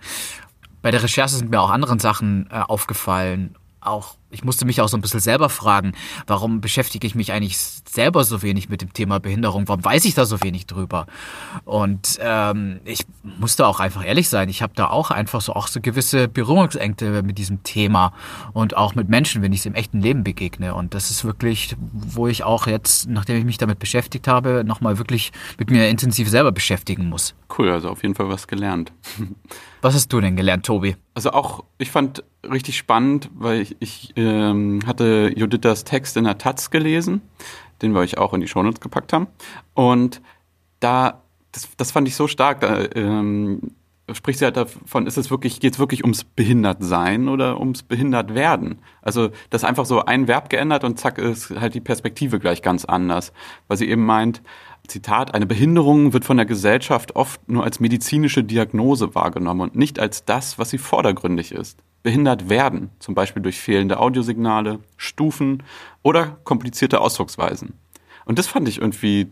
[0.81, 3.55] Bei der Recherche sind mir auch andere Sachen äh, aufgefallen.
[3.81, 5.93] Auch ich musste mich auch so ein bisschen selber fragen,
[6.27, 9.67] warum beschäftige ich mich eigentlich selber so wenig mit dem Thema Behinderung?
[9.67, 11.07] Warum weiß ich da so wenig drüber?
[11.65, 15.67] Und ähm, ich musste auch einfach ehrlich sein, ich habe da auch einfach so auch
[15.67, 18.13] so gewisse Berührungsängste mit diesem Thema
[18.53, 20.75] und auch mit Menschen, wenn ich es im echten Leben begegne.
[20.75, 24.97] Und das ist wirklich, wo ich auch jetzt, nachdem ich mich damit beschäftigt habe, nochmal
[24.97, 27.35] wirklich mit mir intensiv selber beschäftigen muss.
[27.57, 28.91] Cool, also auf jeden Fall was gelernt.
[29.81, 30.95] Was hast du denn gelernt, Tobi?
[31.15, 36.37] Also auch, ich fand richtig spannend, weil ich, ich ähm, hatte Judithas Text in der
[36.37, 37.21] Taz gelesen,
[37.81, 39.27] den wir euch auch in die Shownotes gepackt haben.
[39.73, 40.21] Und
[40.79, 43.71] da, das, das fand ich so stark, da ähm,
[44.13, 48.79] spricht sie halt davon, ist es wirklich, geht es wirklich ums Behindertsein oder ums Behindertwerden?
[49.01, 52.85] Also das einfach so ein Verb geändert und zack ist halt die Perspektive gleich ganz
[52.85, 53.33] anders.
[53.67, 54.41] Weil sie eben meint,
[54.87, 59.99] Zitat, eine Behinderung wird von der Gesellschaft oft nur als medizinische Diagnose wahrgenommen und nicht
[59.99, 65.63] als das, was sie vordergründig ist behindert werden, zum Beispiel durch fehlende Audiosignale, Stufen
[66.01, 67.73] oder komplizierte Ausdrucksweisen.
[68.25, 69.27] Und das fand ich irgendwie,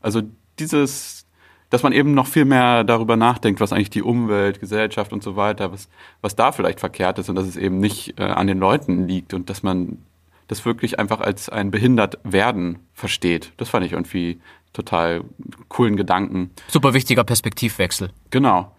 [0.00, 0.22] also
[0.58, 1.26] dieses,
[1.70, 5.36] dass man eben noch viel mehr darüber nachdenkt, was eigentlich die Umwelt, Gesellschaft und so
[5.36, 5.88] weiter, was,
[6.20, 9.34] was da vielleicht verkehrt ist und dass es eben nicht äh, an den Leuten liegt
[9.34, 9.98] und dass man
[10.46, 13.52] das wirklich einfach als ein behindert werden versteht.
[13.56, 14.40] Das fand ich irgendwie
[14.74, 15.22] total
[15.68, 16.50] coolen Gedanken.
[16.68, 18.10] Super wichtiger Perspektivwechsel.
[18.30, 18.70] Genau.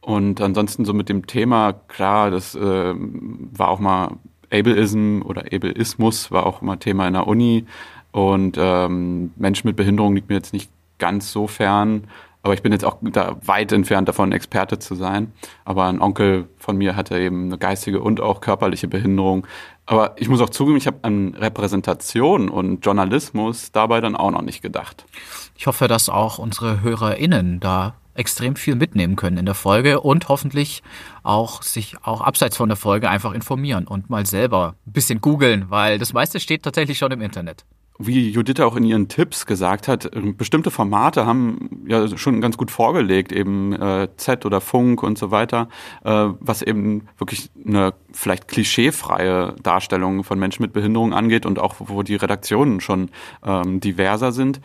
[0.00, 4.16] Und ansonsten so mit dem Thema, klar, das äh, war auch mal
[4.50, 7.66] Ableism oder Ableismus war auch mal Thema in der Uni.
[8.10, 12.08] Und ähm, Menschen mit Behinderung liegt mir jetzt nicht ganz so fern.
[12.42, 15.32] Aber ich bin jetzt auch da weit entfernt davon, Experte zu sein.
[15.64, 19.46] Aber ein Onkel von mir hatte eben eine geistige und auch körperliche Behinderung.
[19.86, 24.42] Aber ich muss auch zugeben, ich habe an Repräsentation und Journalismus dabei dann auch noch
[24.42, 25.04] nicht gedacht.
[25.54, 30.28] Ich hoffe, dass auch unsere HörerInnen da extrem viel mitnehmen können in der Folge und
[30.28, 30.82] hoffentlich
[31.22, 35.66] auch sich auch abseits von der Folge einfach informieren und mal selber ein bisschen googeln,
[35.70, 37.64] weil das meiste steht tatsächlich schon im Internet.
[37.98, 42.70] wie Judith auch in ihren Tipps gesagt hat, bestimmte Formate haben ja schon ganz gut
[42.70, 45.68] vorgelegt, eben äh, Z oder Funk und so weiter,
[46.04, 51.76] äh, was eben wirklich eine vielleicht klischeefreie Darstellung von Menschen mit Behinderung angeht und auch
[51.78, 53.10] wo die Redaktionen schon
[53.44, 54.60] ähm, diverser sind.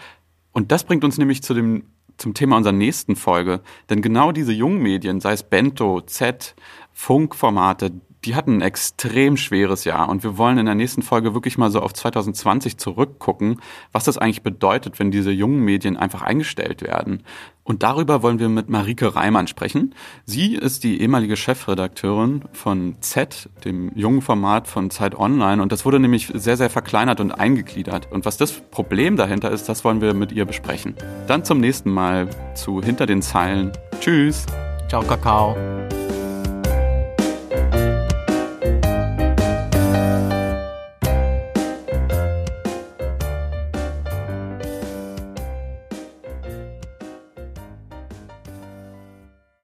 [0.57, 1.83] Und das bringt uns nämlich zu dem
[2.17, 3.61] zum Thema unserer nächsten Folge.
[3.91, 6.55] Denn genau diese jungen Medien, sei es Bento, Z,
[6.93, 7.91] Funkformate,
[8.25, 11.69] die hatten ein extrem schweres Jahr und wir wollen in der nächsten Folge wirklich mal
[11.69, 17.21] so auf 2020 zurückgucken, was das eigentlich bedeutet, wenn diese jungen Medien einfach eingestellt werden.
[17.67, 19.93] Und darüber wollen wir mit Marike Reimann sprechen.
[20.25, 25.61] Sie ist die ehemalige Chefredakteurin von Z, dem jungen Format von Zeit Online.
[25.61, 28.09] Und das wurde nämlich sehr, sehr verkleinert und eingegliedert.
[28.09, 30.95] Und was das Problem dahinter ist, das wollen wir mit ihr besprechen.
[31.27, 33.73] Dann zum nächsten Mal zu Hinter den Zeilen.
[33.99, 34.45] Tschüss.
[34.87, 35.57] Ciao, Kakao.